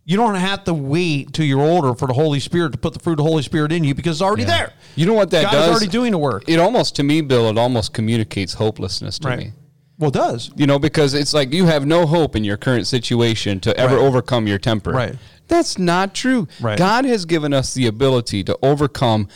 you 0.06 0.18
don't 0.18 0.36
have 0.36 0.64
to 0.66 0.74
wait 0.74 1.34
till 1.34 1.46
you're 1.46 1.62
older 1.62 1.94
for 1.96 2.08
the 2.08 2.14
Holy 2.14 2.40
Spirit 2.40 2.72
to 2.74 2.78
put 2.78 2.94
the 2.94 3.00
fruit 3.00 3.14
of 3.14 3.18
the 3.18 3.24
Holy 3.24 3.42
Spirit 3.44 3.72
in 3.72 3.84
you 3.84 3.96
because 3.96 4.18
it's 4.18 4.22
already 4.22 4.44
there. 4.44 4.72
You 4.96 5.06
know 5.08 5.14
what 5.14 5.32
that 5.32 5.46
God 5.46 5.52
does? 5.52 5.64
is 5.66 5.70
already 5.72 5.88
doing 5.88 6.12
the 6.12 6.18
work. 6.18 6.44
It 6.48 6.60
almost, 6.60 6.96
to 6.98 7.04
me, 7.04 7.22
Bill, 7.22 7.50
it 7.50 7.58
almost 7.58 7.94
communicates 7.94 8.54
hopelessness 8.54 9.18
to 9.20 9.28
Right. 9.28 9.40
me. 9.40 9.52
Well, 9.98 10.10
it 10.10 10.14
does. 10.14 10.52
You 10.56 10.68
know, 10.68 10.78
because 10.78 11.14
it's 11.14 11.34
like 11.34 11.54
you 11.54 11.66
have 11.66 11.86
no 11.86 12.06
hope 12.06 12.36
in 12.36 12.44
your 12.44 12.58
current 12.58 12.86
situation 12.86 13.60
to 13.62 13.76
ever 13.80 13.96
Right. 13.96 14.04
overcome 14.06 14.46
your 14.46 14.58
temper. 14.60 14.92
Right. 14.92 15.16
That's 15.48 15.78
not 15.80 16.14
true. 16.14 16.48
Right. 16.60 16.78
God 16.78 17.06
has 17.06 17.26
given 17.26 17.54
us 17.54 17.74
the 17.74 17.88
ability 17.88 18.44
to 18.44 18.58
overcome 18.62 19.28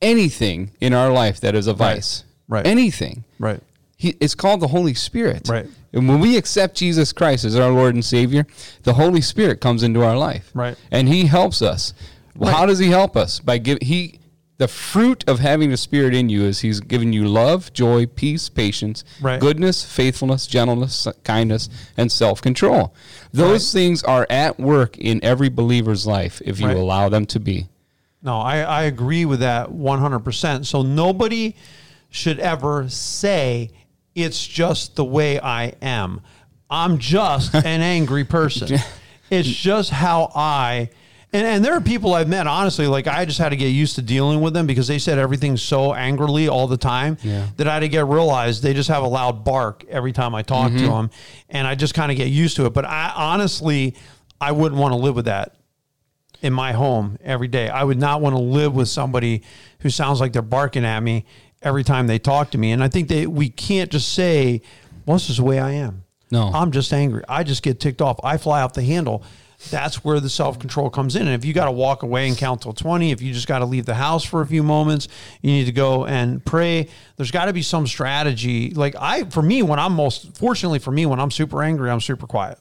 anything 0.00 0.70
in 0.80 0.92
our 0.94 1.10
life 1.12 1.40
that 1.40 1.54
is 1.54 1.66
a 1.66 1.74
vice. 1.74 2.24
Right. 2.48 2.66
Anything. 2.66 3.24
Right. 3.38 3.60
He, 3.96 4.16
it's 4.20 4.34
called 4.34 4.60
the 4.60 4.68
Holy 4.68 4.94
Spirit. 4.94 5.48
Right. 5.48 5.66
And 5.94 6.08
when 6.08 6.20
we 6.20 6.36
accept 6.36 6.76
Jesus 6.76 7.12
Christ 7.12 7.44
as 7.44 7.56
our 7.56 7.70
Lord 7.70 7.94
and 7.94 8.04
Savior, 8.04 8.46
the 8.82 8.94
Holy 8.94 9.20
Spirit 9.20 9.60
comes 9.60 9.82
into 9.82 10.02
our 10.02 10.16
life. 10.16 10.50
Right. 10.52 10.76
And 10.90 11.08
He 11.08 11.26
helps 11.26 11.62
us. 11.62 11.94
Well, 12.36 12.52
How 12.54 12.66
does 12.66 12.78
He 12.80 12.88
help 12.90 13.16
us? 13.16 13.40
By 13.40 13.58
give 13.58 13.78
He 13.80 14.18
the 14.56 14.68
fruit 14.68 15.24
of 15.28 15.40
having 15.40 15.70
the 15.70 15.76
Spirit 15.76 16.14
in 16.14 16.28
you 16.28 16.42
is 16.44 16.60
He's 16.60 16.80
given 16.80 17.12
you 17.12 17.26
love, 17.26 17.72
joy, 17.72 18.06
peace, 18.06 18.48
patience, 18.48 19.04
Right. 19.20 19.40
goodness, 19.40 19.84
faithfulness, 19.84 20.46
gentleness, 20.46 21.06
kindness, 21.24 21.68
and 21.96 22.10
self 22.10 22.42
control. 22.42 22.92
Those 23.32 23.72
things 23.72 24.02
are 24.04 24.26
at 24.30 24.58
work 24.60 24.98
in 24.98 25.22
every 25.24 25.48
believer's 25.48 26.06
life 26.06 26.42
if 26.44 26.60
you 26.60 26.66
Right. 26.68 26.76
allow 26.76 27.08
them 27.08 27.24
to 27.26 27.40
be. 27.40 27.66
No, 28.22 28.38
I, 28.40 28.60
I 28.60 28.82
agree 28.84 29.24
with 29.24 29.40
that 29.40 29.70
100%. 29.70 30.66
So 30.66 30.82
nobody 30.82 31.54
should 32.10 32.38
ever 32.40 32.88
say 32.88 33.70
it's 34.14 34.46
just 34.46 34.96
the 34.96 35.04
way 35.04 35.40
I 35.40 35.74
am. 35.82 36.20
I'm 36.70 36.98
just 36.98 37.54
an 37.54 37.80
angry 37.80 38.24
person. 38.24 38.78
It's 39.30 39.48
just 39.48 39.90
how 39.90 40.30
I 40.34 40.90
and, 41.34 41.44
and 41.48 41.64
there 41.64 41.74
are 41.74 41.80
people 41.80 42.14
I've 42.14 42.28
met, 42.28 42.46
honestly, 42.46 42.86
like 42.86 43.08
I 43.08 43.24
just 43.24 43.40
had 43.40 43.48
to 43.48 43.56
get 43.56 43.66
used 43.66 43.96
to 43.96 44.02
dealing 44.02 44.40
with 44.40 44.54
them 44.54 44.68
because 44.68 44.86
they 44.86 45.00
said 45.00 45.18
everything 45.18 45.56
so 45.56 45.92
angrily 45.92 46.48
all 46.48 46.68
the 46.68 46.76
time 46.76 47.18
Yeah. 47.22 47.48
that 47.56 47.66
I 47.66 47.74
had 47.74 47.80
to 47.80 47.88
get 47.88 48.06
realized 48.06 48.62
they 48.62 48.72
just 48.72 48.88
have 48.88 49.02
a 49.02 49.08
loud 49.08 49.44
bark 49.44 49.84
every 49.88 50.12
time 50.12 50.32
I 50.32 50.42
talk 50.42 50.70
to 50.70 50.78
mm-hmm. 50.78 50.86
them. 50.86 51.10
And 51.48 51.66
I 51.66 51.74
just 51.74 51.92
kind 51.92 52.12
of 52.12 52.16
get 52.16 52.28
used 52.28 52.54
to 52.56 52.66
it. 52.66 52.72
But 52.72 52.84
I 52.84 53.12
honestly, 53.16 53.96
I 54.40 54.52
wouldn't 54.52 54.80
want 54.80 54.92
to 54.92 54.96
live 54.96 55.16
with 55.16 55.24
that 55.24 55.56
in 56.40 56.52
my 56.52 56.70
home 56.70 57.18
every 57.20 57.48
day. 57.48 57.68
I 57.68 57.82
would 57.82 57.98
not 57.98 58.20
want 58.20 58.36
to 58.36 58.42
live 58.42 58.72
with 58.76 58.88
somebody 58.88 59.42
who 59.80 59.90
sounds 59.90 60.20
like 60.20 60.32
they're 60.32 60.40
barking 60.40 60.84
at 60.84 61.00
me 61.02 61.24
every 61.64 61.82
time 61.84 62.06
they 62.06 62.18
talk 62.18 62.50
to 62.52 62.58
me. 62.58 62.70
And 62.72 62.82
I 62.84 62.88
think 62.88 63.08
that 63.08 63.28
we 63.28 63.48
can't 63.48 63.90
just 63.90 64.12
say, 64.12 64.62
well, 65.06 65.16
this 65.16 65.30
is 65.30 65.38
the 65.38 65.44
way 65.44 65.58
I 65.58 65.72
am. 65.72 66.04
No. 66.30 66.50
I'm 66.52 66.70
just 66.70 66.92
angry. 66.92 67.24
I 67.28 67.42
just 67.42 67.62
get 67.62 67.80
ticked 67.80 68.00
off. 68.02 68.18
I 68.22 68.36
fly 68.36 68.62
off 68.62 68.72
the 68.74 68.82
handle. 68.82 69.22
That's 69.70 70.04
where 70.04 70.20
the 70.20 70.28
self 70.28 70.58
control 70.58 70.90
comes 70.90 71.16
in. 71.16 71.22
And 71.22 71.30
if 71.30 71.44
you 71.44 71.54
got 71.54 71.66
to 71.66 71.70
walk 71.70 72.02
away 72.02 72.28
and 72.28 72.36
count 72.36 72.62
till 72.62 72.72
20, 72.72 73.12
if 73.12 73.22
you 73.22 73.32
just 73.32 73.46
got 73.46 73.60
to 73.60 73.64
leave 73.66 73.86
the 73.86 73.94
house 73.94 74.24
for 74.24 74.42
a 74.42 74.46
few 74.46 74.62
moments, 74.62 75.08
you 75.42 75.50
need 75.52 75.64
to 75.66 75.72
go 75.72 76.04
and 76.06 76.44
pray. 76.44 76.88
There's 77.16 77.30
got 77.30 77.46
to 77.46 77.52
be 77.52 77.62
some 77.62 77.86
strategy. 77.86 78.70
Like 78.70 78.94
I, 78.98 79.24
for 79.24 79.42
me, 79.42 79.62
when 79.62 79.78
I'm 79.78 79.92
most, 79.94 80.36
fortunately 80.36 80.80
for 80.80 80.90
me, 80.90 81.06
when 81.06 81.20
I'm 81.20 81.30
super 81.30 81.62
angry, 81.62 81.90
I'm 81.90 82.00
super 82.00 82.26
quiet. 82.26 82.58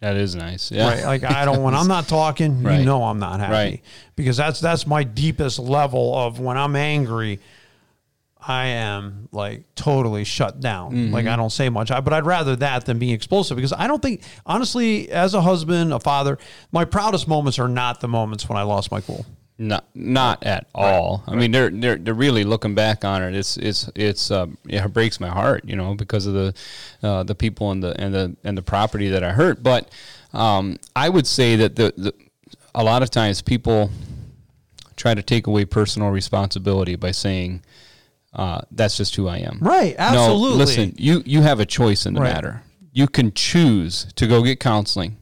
That 0.00 0.16
is 0.16 0.34
nice. 0.34 0.70
Yeah. 0.70 0.88
Right. 0.90 1.04
Like 1.04 1.24
I 1.24 1.46
don't 1.46 1.62
when 1.62 1.74
I'm 1.74 1.88
not 1.88 2.06
talking, 2.08 2.62
Right. 2.62 2.78
you 2.78 2.84
know 2.84 3.02
I'm 3.04 3.18
not 3.18 3.40
happy. 3.40 3.52
Right. 3.52 3.82
Because 4.16 4.36
that's 4.36 4.60
that's 4.60 4.86
my 4.86 5.02
deepest 5.02 5.58
level 5.58 6.14
of 6.14 6.38
when 6.40 6.58
I'm 6.58 6.76
angry, 6.76 7.40
I 8.46 8.66
am 8.66 9.28
like 9.32 9.74
totally 9.74 10.24
shut 10.24 10.60
down. 10.60 10.92
Mm-hmm. 10.92 11.14
Like 11.14 11.26
I 11.26 11.36
don't 11.36 11.50
say 11.50 11.68
much. 11.68 11.90
I, 11.90 12.00
but 12.00 12.12
I'd 12.12 12.26
rather 12.26 12.56
that 12.56 12.84
than 12.84 12.98
being 12.98 13.14
explosive 13.14 13.56
because 13.56 13.72
I 13.72 13.86
don't 13.86 14.02
think 14.02 14.22
honestly, 14.44 15.10
as 15.10 15.34
a 15.34 15.40
husband, 15.40 15.92
a 15.92 16.00
father, 16.00 16.38
my 16.70 16.84
proudest 16.84 17.26
moments 17.26 17.58
are 17.58 17.68
not 17.68 18.00
the 18.00 18.08
moments 18.08 18.48
when 18.48 18.58
I 18.58 18.62
lost 18.62 18.90
my 18.90 19.00
cool. 19.00 19.24
Not 19.56 19.86
not 19.94 20.42
at 20.42 20.66
all. 20.74 21.22
I 21.26 21.36
mean, 21.36 21.52
they're 21.52 21.70
they're 21.70 21.96
they're 21.96 22.12
really 22.12 22.42
looking 22.42 22.74
back 22.74 23.04
on 23.04 23.22
it. 23.22 23.34
It's 23.34 23.56
it's 23.56 23.88
it's 23.94 24.30
um, 24.30 24.58
it 24.68 24.92
breaks 24.92 25.20
my 25.20 25.28
heart, 25.28 25.64
you 25.64 25.76
know, 25.76 25.94
because 25.94 26.26
of 26.26 26.34
the 26.34 26.54
uh, 27.02 27.22
the 27.22 27.36
people 27.36 27.70
and 27.70 27.82
the 27.82 27.98
and 28.00 28.12
the 28.12 28.36
and 28.42 28.58
the 28.58 28.62
property 28.62 29.08
that 29.10 29.22
I 29.22 29.30
hurt. 29.30 29.62
But 29.62 29.90
um, 30.32 30.78
I 30.96 31.08
would 31.08 31.26
say 31.26 31.54
that 31.56 31.76
the, 31.76 31.94
the 31.96 32.12
a 32.74 32.82
lot 32.82 33.04
of 33.04 33.10
times 33.10 33.40
people 33.42 33.90
try 34.96 35.14
to 35.14 35.22
take 35.22 35.46
away 35.46 35.64
personal 35.64 36.10
responsibility 36.10 36.96
by 36.96 37.12
saying 37.12 37.62
uh, 38.34 38.60
that's 38.70 38.96
just 38.96 39.14
who 39.16 39.28
I 39.28 39.38
am. 39.38 39.58
Right, 39.60 39.94
absolutely. 39.98 40.50
No, 40.50 40.56
listen, 40.56 40.94
you 40.96 41.22
you 41.24 41.42
have 41.42 41.60
a 41.60 41.66
choice 41.66 42.06
in 42.06 42.14
the 42.14 42.20
Right. 42.20 42.32
matter. 42.34 42.62
You 42.92 43.06
can 43.08 43.32
choose 43.32 44.06
to 44.16 44.26
go 44.26 44.42
get 44.42 44.60
counseling. 44.60 45.16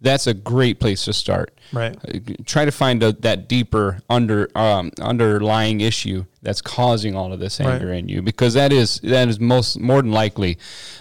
That's 0.00 0.26
a 0.26 0.34
great 0.34 0.80
place 0.80 1.04
to 1.06 1.14
start. 1.14 1.58
Right. 1.72 1.96
Uh, 2.06 2.18
Try 2.44 2.66
to 2.66 2.70
find 2.72 3.02
a, 3.02 3.12
that 3.12 3.48
deeper 3.48 4.00
under 4.10 4.50
um, 4.54 4.90
underlying 5.00 5.80
issue 5.80 6.26
that's 6.42 6.60
causing 6.60 7.16
all 7.16 7.32
of 7.32 7.40
this 7.40 7.58
anger 7.58 7.86
Right. 7.88 7.98
in 8.00 8.08
you, 8.10 8.20
because 8.20 8.52
that 8.54 8.70
is 8.72 9.00
that 9.02 9.28
is 9.28 9.40
most 9.40 9.80
more 9.80 10.02
than 10.02 10.12
likely 10.12 10.58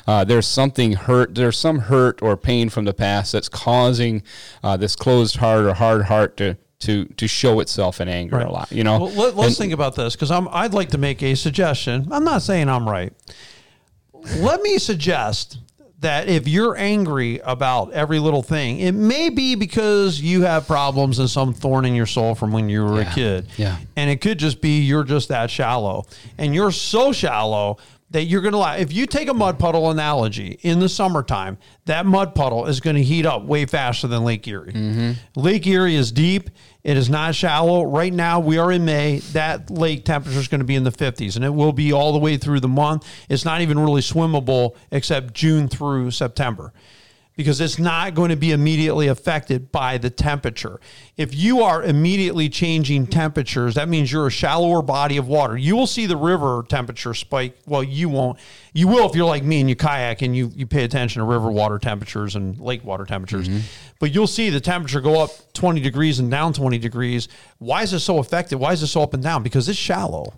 uh, 0.08 0.24
there's 0.24 0.48
something 0.48 0.94
hurt. 0.94 1.36
There's 1.36 1.58
some 1.58 1.80
hurt 1.80 2.22
or 2.22 2.38
pain 2.38 2.70
from 2.70 2.86
the 2.86 2.94
past 2.94 3.34
that's 3.34 3.50
causing 3.50 4.24
uh, 4.64 4.78
this 4.78 4.96
closed 4.96 5.36
heart 5.38 5.66
or 5.66 5.74
hard 5.74 6.04
heart 6.06 6.38
to 6.38 6.56
to 6.86 7.06
to 7.06 7.28
show 7.28 7.60
itself 7.60 8.02
in 8.02 8.08
anger 8.08 8.40
a 8.40 8.52
lot. 8.52 8.72
You 8.72 8.84
know. 8.84 9.06
Well, 9.06 9.34
let, 9.34 9.38
us 9.38 9.58
think 9.58 9.74
about 9.74 9.96
this 9.96 10.16
because 10.16 10.32
I'm. 10.32 10.48
I'd 10.50 10.74
like 10.74 10.90
to 10.90 10.98
make 10.98 11.22
a 11.24 11.36
suggestion. 11.36 12.08
I'm 12.12 12.24
not 12.24 12.42
saying 12.42 12.70
I'm 12.70 12.88
right. 12.88 13.14
Let 14.38 14.62
me 14.62 14.78
suggest 14.78 15.58
that 16.04 16.28
if 16.28 16.48
you're 16.48 16.78
angry 16.78 17.40
about 17.44 17.92
every 17.94 18.20
little 18.20 18.44
thing, 18.44 18.80
it 18.80 18.92
may 18.92 19.30
be 19.30 19.56
because 19.56 20.22
you 20.22 20.44
have 20.44 20.68
problems 20.68 21.18
and 21.18 21.30
some 21.30 21.54
thorn 21.54 21.86
in 21.86 21.96
your 21.96 22.06
soul 22.06 22.36
from 22.36 22.52
when 22.52 22.70
you 22.70 22.84
were 22.86 23.02
a 23.02 23.06
kid. 23.06 23.48
Yeah. 23.58 23.78
And 23.96 24.10
it 24.10 24.22
could 24.22 24.38
just 24.38 24.62
be 24.62 24.82
you're 24.82 25.06
just 25.06 25.30
that 25.30 25.50
shallow. 25.50 26.06
And 26.38 26.54
you're 26.54 26.72
so 26.72 27.12
shallow 27.14 27.78
that 28.14 28.26
you're 28.26 28.42
going 28.42 28.54
to 28.54 28.60
lie. 28.60 28.78
If 28.78 28.94
you 28.94 29.08
take 29.08 29.28
a 29.28 29.34
mud 29.34 29.58
puddle 29.60 29.90
analogy 29.90 30.60
in 30.62 30.80
the 30.80 30.88
summertime, 30.88 31.58
that 31.86 32.06
mud 32.06 32.36
puddle 32.36 32.68
is 32.68 32.80
going 32.80 32.96
to 32.96 33.04
heat 33.04 33.26
up 33.26 33.44
way 33.44 33.66
faster 33.66 34.08
than 34.08 34.24
Lake 34.24 34.48
Erie. 34.48 34.72
Mm-hmm. 34.72 35.40
Lake 35.40 35.66
Erie 35.66 35.96
is 35.96 36.12
deep. 36.12 36.52
It 36.84 36.96
is 36.96 37.10
not 37.10 37.34
shallow. 37.34 37.84
Right 37.84 38.14
now, 38.14 38.40
we 38.40 38.60
are 38.60 38.72
in 38.72 38.86
May. 38.86 39.20
That 39.34 39.72
lake 39.72 40.06
temperature 40.06 40.40
is 40.40 40.48
going 40.48 40.60
to 40.60 40.66
be 40.66 40.76
in 40.76 40.84
the 40.84 40.92
50s, 40.92 41.36
and 41.36 41.44
it 41.44 41.50
will 41.50 41.74
be 41.74 41.92
all 41.92 42.14
the 42.14 42.20
way 42.20 42.38
through 42.38 42.60
the 42.60 42.68
month. 42.68 43.08
It's 43.30 43.46
not 43.46 43.62
even 43.62 43.80
really 43.80 44.02
swimmable 44.02 44.76
except 44.92 45.34
June 45.34 45.68
through 45.68 46.12
September 46.12 46.72
because 47.36 47.60
it's 47.60 47.80
not 47.80 48.14
going 48.14 48.30
to 48.30 48.36
be 48.36 48.52
immediately 48.52 49.08
affected 49.08 49.72
by 49.72 49.98
the 49.98 50.10
temperature. 50.10 50.80
If 51.18 51.36
you 51.36 51.62
are 51.64 51.84
immediately 51.84 52.50
changing 52.50 53.08
temperatures, 53.08 53.76
that 53.76 53.90
means 53.90 54.12
you're 54.12 54.28
a 54.28 54.32
shallower 54.32 54.82
body 54.82 55.18
of 55.18 55.28
water. 55.28 55.58
You 55.58 55.76
will 55.76 55.88
see 55.88 56.06
the 56.06 56.18
river 56.18 56.64
temperature 56.68 57.14
spike. 57.14 57.58
Well, 57.66 57.84
you 57.84 58.10
won't. 58.10 58.40
You 58.74 58.88
will 58.88 59.10
if 59.10 59.16
you're 59.16 59.26
like 59.26 59.44
me 59.44 59.60
and 59.62 59.70
you 59.70 59.76
kayak 59.76 60.22
and 60.22 60.36
you, 60.36 60.52
you 60.56 60.68
pay 60.68 60.84
attention 60.84 61.20
to 61.22 61.26
river 61.26 61.50
water 61.52 61.80
temperatures 61.80 62.36
and 62.36 62.60
lake 62.60 62.84
water 62.84 63.06
temperatures. 63.06 63.50
Mm-hmm. 63.50 63.60
But 64.00 64.14
you'll 64.14 64.28
see 64.28 64.50
the 64.50 64.62
temperature 64.62 65.02
go 65.02 65.22
up 65.22 65.32
20 65.54 65.82
degrees 65.82 66.20
and 66.20 66.30
down 66.30 66.54
20 66.54 66.78
degrees. 66.78 67.28
Why 67.58 67.84
is 67.84 67.94
it 67.94 68.00
so 68.00 68.20
affected? 68.20 68.58
Why 68.58 68.74
is 68.74 68.84
it 68.84 68.88
so 68.88 69.02
up 69.02 69.14
and 69.14 69.24
down? 69.24 69.44
Because 69.44 69.68
it's 69.70 69.78
shallow. 69.78 70.34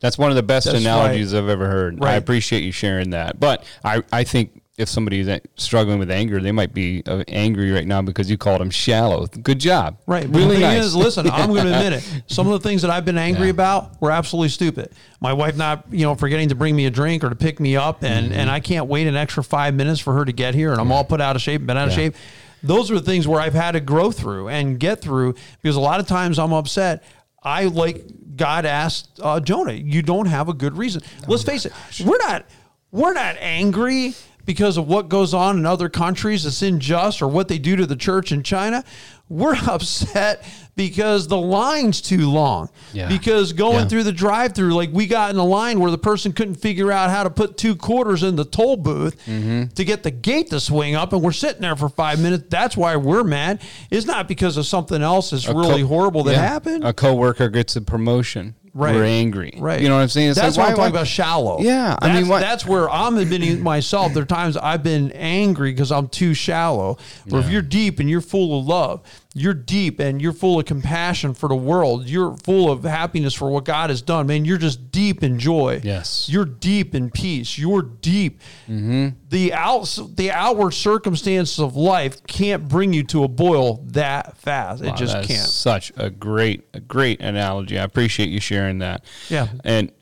That's 0.00 0.16
one 0.16 0.30
of 0.30 0.36
the 0.36 0.42
best 0.42 0.66
That's 0.66 0.78
analogies 0.78 1.34
I've 1.34 1.48
ever 1.48 1.68
heard. 1.68 2.00
Right. 2.00 2.12
I 2.12 2.16
appreciate 2.16 2.64
you 2.64 2.72
sharing 2.72 3.10
that. 3.10 3.38
But 3.38 3.64
I, 3.84 4.02
I 4.10 4.24
think 4.24 4.59
if 4.78 4.88
somebody's 4.88 5.28
struggling 5.56 5.98
with 5.98 6.10
anger, 6.10 6.40
they 6.40 6.52
might 6.52 6.72
be 6.72 7.02
uh, 7.06 7.22
angry 7.28 7.70
right 7.70 7.86
now 7.86 8.00
because 8.00 8.30
you 8.30 8.38
called 8.38 8.60
them 8.60 8.70
shallow. 8.70 9.26
Good 9.26 9.58
job. 9.58 9.98
Right. 10.06 10.26
Really 10.28 10.54
the 10.56 10.60
nice. 10.62 10.84
is, 10.86 10.96
listen, 10.96 11.28
I'm 11.28 11.50
going 11.52 11.66
to 11.66 11.76
admit 11.76 11.92
it. 12.02 12.22
Some 12.28 12.46
of 12.46 12.54
the 12.62 12.66
things 12.66 12.80
that 12.82 12.90
I've 12.90 13.04
been 13.04 13.18
angry 13.18 13.46
Yeah. 13.48 13.50
about 13.50 14.00
were 14.00 14.10
absolutely 14.10 14.48
stupid. 14.48 14.92
My 15.20 15.32
wife 15.34 15.56
not, 15.56 15.84
you 15.90 16.04
know, 16.06 16.14
forgetting 16.14 16.48
to 16.48 16.54
bring 16.54 16.74
me 16.74 16.86
a 16.86 16.90
drink 16.90 17.22
or 17.24 17.28
to 17.28 17.36
pick 17.36 17.60
me 17.60 17.76
up, 17.76 18.02
and 18.02 18.30
Mm-hmm. 18.30 18.40
and 18.40 18.50
I 18.50 18.60
can't 18.60 18.86
wait 18.86 19.06
an 19.06 19.16
extra 19.16 19.44
five 19.44 19.74
minutes 19.74 20.00
for 20.00 20.14
her 20.14 20.24
to 20.24 20.32
get 20.32 20.54
here, 20.54 20.72
and 20.72 20.80
I'm 20.80 20.90
all 20.92 21.04
put 21.04 21.20
out 21.20 21.36
of 21.36 21.42
shape, 21.42 21.66
been 21.66 21.76
out 21.76 21.88
of 21.88 21.94
shape. 21.94 22.14
Those 22.62 22.90
are 22.90 22.94
the 22.94 23.02
things 23.02 23.26
where 23.28 23.40
I've 23.40 23.54
had 23.54 23.72
to 23.72 23.80
grow 23.80 24.10
through 24.10 24.48
and 24.48 24.78
get 24.80 25.00
through 25.00 25.34
because 25.62 25.76
a 25.76 25.80
lot 25.80 26.00
of 26.00 26.06
times 26.06 26.38
I'm 26.38 26.52
upset. 26.52 27.02
I 27.42 27.64
like 27.64 28.04
God 28.36 28.64
asked 28.66 29.18
uh, 29.22 29.40
Jonah, 29.40 29.72
"You 29.72 30.02
don't 30.02 30.26
have 30.26 30.48
a 30.48 30.54
good 30.54 30.76
reason." 30.76 31.02
Let's 31.26 31.42
face 31.42 31.64
it, 31.66 31.72
we're 32.04 32.18
not 32.18 32.44
we're 32.92 33.14
not 33.14 33.36
angry 33.40 34.14
because 34.46 34.76
of 34.76 34.88
what 34.88 35.08
goes 35.08 35.34
on 35.34 35.58
in 35.58 35.66
other 35.66 35.88
countries 35.88 36.44
that's 36.44 36.62
unjust 36.62 37.22
or 37.22 37.28
what 37.28 37.48
they 37.48 37.58
do 37.58 37.76
to 37.76 37.86
the 37.86 37.96
church 37.96 38.32
in 38.32 38.42
China. 38.42 38.84
We're 39.28 39.54
upset 39.68 40.44
because 40.74 41.28
the 41.28 41.36
line's 41.36 42.00
too 42.00 42.28
long. 42.30 42.68
Yeah. 42.92 43.08
Because 43.08 43.52
going 43.52 43.80
Yeah. 43.80 43.88
through 43.88 44.02
the 44.04 44.12
drive-through, 44.12 44.74
like 44.74 44.90
we 44.92 45.06
got 45.06 45.30
in 45.30 45.36
a 45.36 45.44
line 45.44 45.78
where 45.78 45.90
the 45.90 45.98
person 45.98 46.32
couldn't 46.32 46.56
figure 46.56 46.90
out 46.90 47.10
how 47.10 47.22
to 47.22 47.30
put 47.30 47.56
two 47.56 47.76
quarters 47.76 48.22
in 48.22 48.34
the 48.36 48.44
toll 48.44 48.76
booth 48.76 49.16
Mm-hmm. 49.26 49.66
to 49.74 49.84
get 49.84 50.02
the 50.02 50.10
gate 50.10 50.50
to 50.50 50.58
swing 50.58 50.94
up, 50.96 51.12
and 51.12 51.22
we're 51.22 51.32
sitting 51.32 51.60
there 51.62 51.76
for 51.76 51.88
five 51.88 52.18
minutes. 52.20 52.44
That's 52.48 52.76
why 52.76 52.96
we're 52.96 53.22
mad. 53.24 53.60
It's 53.90 54.06
not 54.06 54.26
because 54.26 54.56
of 54.56 54.66
something 54.66 55.00
else 55.02 55.30
that's 55.30 55.46
A 55.46 55.54
really 55.54 55.82
co- 55.82 55.88
horrible 55.88 56.24
that 56.24 56.32
yeah. 56.32 56.38
happened. 56.48 56.82
A 56.84 56.92
coworker 56.92 57.48
gets 57.50 57.76
a 57.76 57.82
promotion. 57.82 58.54
Right. 58.72 58.94
We're 58.94 59.04
angry. 59.04 59.54
Right. 59.58 59.80
You 59.80 59.88
know 59.88 59.96
what 59.96 60.02
I'm 60.02 60.08
saying? 60.08 60.30
It's 60.30 60.38
that's 60.40 60.56
like, 60.56 60.64
what 60.64 60.70
I'm 60.70 60.76
talking 60.76 60.92
why- 60.94 60.98
about 61.00 61.06
shallow. 61.08 61.60
Yeah, 61.60 61.96
I 62.00 62.12
mean, 62.14 62.28
what- 62.28 62.40
that's 62.40 62.64
where 62.64 62.88
I'm 62.88 63.16
admitting 63.18 63.62
myself. 63.64 64.14
There 64.14 64.22
are 64.22 64.26
times 64.26 64.56
I've 64.56 64.82
been 64.84 65.10
angry 65.12 65.72
because 65.72 65.90
I'm 65.90 66.08
too 66.08 66.34
shallow. 66.34 66.96
Or 67.32 67.40
if 67.40 67.50
you're 67.50 67.62
deep 67.62 67.98
and 67.98 68.08
you're 68.08 68.20
full 68.20 68.60
of 68.60 68.66
love, 68.66 69.00
you're 69.32 69.54
deep 69.54 70.00
and 70.00 70.20
you're 70.20 70.32
full 70.32 70.58
of 70.58 70.66
compassion 70.66 71.34
for 71.34 71.48
the 71.48 71.54
world. 71.54 72.08
You're 72.08 72.36
full 72.38 72.70
of 72.70 72.82
happiness 72.82 73.32
for 73.32 73.48
what 73.48 73.64
God 73.64 73.90
has 73.90 74.02
done. 74.02 74.26
Man, 74.26 74.44
you're 74.44 74.58
just 74.58 74.90
deep 74.90 75.22
in 75.22 75.38
joy. 75.38 75.80
Yes. 75.84 76.28
You're 76.28 76.44
deep 76.44 76.96
in 76.96 77.10
peace. 77.10 77.56
You're 77.56 77.82
deep. 77.82 78.40
Mm-hmm. 78.68 79.10
The 79.28 79.52
out 79.52 79.98
the 80.16 80.32
outward 80.32 80.72
circumstances 80.72 81.60
of 81.60 81.76
life 81.76 82.26
can't 82.26 82.68
bring 82.68 82.92
you 82.92 83.04
to 83.04 83.22
a 83.22 83.28
boil 83.28 83.84
that 83.88 84.36
fast. 84.36 84.82
It 84.82 84.96
just 84.96 85.12
that's 85.12 85.28
can't. 85.28 85.46
Such 85.46 85.92
a 85.96 86.10
great, 86.10 86.66
a 86.74 86.80
great 86.80 87.20
analogy. 87.20 87.78
I 87.78 87.84
appreciate 87.84 88.30
you 88.30 88.40
sharing 88.40 88.78
that. 88.78 89.04
Yeah. 89.28 89.46
And 89.62 89.92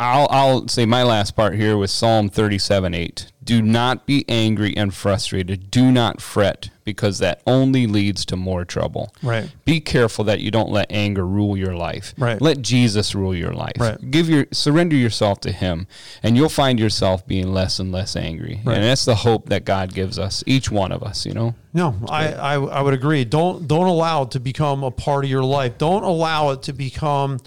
I'll, 0.00 0.28
I'll 0.30 0.68
say 0.68 0.86
my 0.86 1.02
last 1.02 1.36
part 1.36 1.54
here 1.54 1.76
with 1.76 1.90
Psalm 1.90 2.30
37 2.30 2.94
8. 2.94 3.32
Do 3.48 3.62
not 3.62 4.04
be 4.04 4.26
angry 4.28 4.76
and 4.76 4.92
frustrated. 4.92 5.70
Do 5.70 5.90
not 5.90 6.20
fret 6.20 6.68
because 6.84 7.18
that 7.20 7.40
only 7.46 7.86
leads 7.86 8.26
to 8.26 8.36
more 8.36 8.66
trouble. 8.66 9.14
Right. 9.22 9.50
Be 9.64 9.80
careful 9.80 10.22
that 10.26 10.40
you 10.40 10.50
don't 10.50 10.68
let 10.68 10.92
anger 10.92 11.26
rule 11.26 11.56
your 11.56 11.74
life. 11.74 12.12
Right. 12.18 12.38
Let 12.42 12.60
Jesus 12.60 13.14
rule 13.14 13.34
your 13.34 13.54
life. 13.54 13.78
Right. 13.78 14.10
Give 14.10 14.28
your 14.28 14.44
surrender 14.52 14.96
yourself 14.96 15.40
to 15.40 15.50
him 15.50 15.86
and 16.22 16.36
you'll 16.36 16.50
find 16.50 16.78
yourself 16.78 17.26
being 17.26 17.50
less 17.54 17.78
and 17.78 17.90
less 17.90 18.16
angry. 18.16 18.60
Right. 18.66 18.74
And 18.74 18.84
that's 18.84 19.06
the 19.06 19.14
hope 19.14 19.48
that 19.48 19.64
God 19.64 19.94
gives 19.94 20.18
us, 20.18 20.44
each 20.46 20.70
one 20.70 20.92
of 20.92 21.02
us, 21.02 21.24
you 21.24 21.32
know. 21.32 21.54
No, 21.72 21.94
I, 22.06 22.34
I 22.34 22.54
I 22.56 22.82
would 22.82 22.92
agree. 22.92 23.24
Don't 23.24 23.66
don't 23.66 23.86
allow 23.86 24.24
it 24.24 24.32
to 24.32 24.40
become 24.40 24.84
a 24.84 24.90
part 24.90 25.24
of 25.24 25.30
your 25.30 25.42
life. 25.42 25.78
Don't 25.78 26.04
allow 26.04 26.50
it 26.50 26.64
to 26.64 26.74
become 26.74 27.38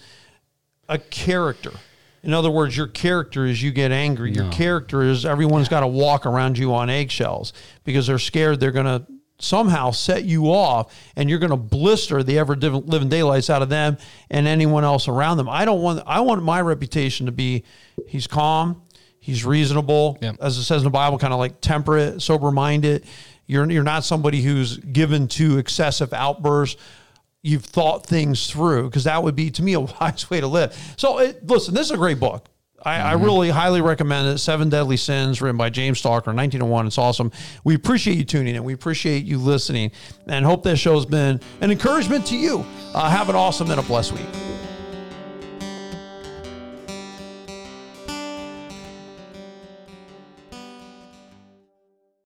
a 0.90 0.98
character. 0.98 1.74
In 2.24 2.34
other 2.34 2.52
words, 2.52 2.78
your 2.78 2.88
character 2.88 3.46
is 3.46 3.64
you 3.64 3.72
get 3.72 3.92
angry. 3.92 4.32
Your 4.32 4.50
character 4.52 5.02
is 5.02 5.26
everyone's 5.26 5.70
got 5.70 5.80
to 5.80 5.88
walk 5.88 6.26
around 6.26 6.58
you 6.58 6.74
on 6.76 6.90
eggshells 6.90 7.52
because 7.84 8.06
they're 8.08 8.20
scared 8.20 8.60
they're 8.60 8.72
going 8.72 8.86
to 8.86 9.06
somehow 9.40 9.90
set 9.90 10.24
you 10.24 10.46
off 10.54 10.94
and 11.16 11.28
you're 11.28 11.40
going 11.40 11.50
to 11.50 11.58
blister 11.58 12.22
the 12.22 12.38
ever 12.38 12.56
living 12.56 13.10
daylights 13.10 13.50
out 13.50 13.64
of 13.64 13.70
them 13.70 13.98
and 14.30 14.48
anyone 14.48 14.84
else 14.84 15.08
around 15.08 15.38
them. 15.38 15.50
I 15.50 15.66
don't 15.66 15.82
want 15.82 16.04
I 16.06 16.20
want 16.20 16.44
my 16.44 16.62
reputation 16.62 17.26
to 17.26 17.32
be 17.32 17.64
he's 18.08 18.28
calm, 18.28 18.84
he's 19.20 19.44
reasonable, 19.44 20.20
Yeah. 20.22 20.34
as 20.40 20.60
it 20.60 20.64
says 20.64 20.82
in 20.82 20.84
the 20.84 20.92
Bible, 20.92 21.18
kind 21.18 21.34
of 21.34 21.40
like 21.40 21.60
temperate, 21.60 22.22
sober 22.22 22.52
minded. 22.52 23.04
You're 23.48 23.70
you're 23.72 23.84
not 23.84 24.04
somebody 24.06 24.44
who's 24.44 24.78
given 24.78 25.28
to 25.30 25.58
excessive 25.58 26.14
outbursts. 26.14 26.80
You've 27.44 27.66
thought 27.66 28.06
things 28.06 28.48
through 28.48 28.90
because 28.90 29.06
that 29.06 29.24
would 29.24 29.36
be 29.36 29.50
to 29.52 29.64
me 29.64 29.74
a 29.74 29.80
wise 30.02 30.30
way 30.30 30.40
to 30.42 30.48
live. 30.48 30.78
So 30.98 31.20
it, 31.20 31.46
listen, 31.46 31.74
this 31.74 31.88
is 31.88 31.92
a 31.92 31.98
great 31.98 32.20
book. 32.20 32.48
I, 32.84 33.00
I 33.00 33.14
really 33.14 33.50
highly 33.50 33.82
recommend 33.82 34.28
it. 34.28 34.40
Seven 34.40 34.70
Deadly 34.70 34.98
Sins, 34.98 35.42
written 35.42 35.58
by 35.58 35.70
James 35.70 36.00
Stalker, 36.00 36.34
1901. 36.34 36.88
It's 36.88 36.98
awesome. 36.98 37.32
We 37.64 37.76
appreciate 37.76 38.18
you 38.18 38.24
tuning 38.24 38.56
in. 38.56 38.64
We 38.64 38.74
appreciate 38.74 39.24
you 39.24 39.38
listening, 39.38 39.92
and 40.28 40.46
hope 40.46 40.64
this 40.64 40.80
show 40.80 40.96
has 40.96 41.06
been 41.06 41.40
an 41.62 41.72
encouragement 41.72 42.26
to 42.28 42.38
you. 42.38 42.66
Uh, 42.94 43.10
have 43.10 43.30
an 43.30 43.36
awesome 43.36 43.70
and 43.70 43.80
a 43.80 43.84
blessed 43.84 44.14
week. 44.14 44.51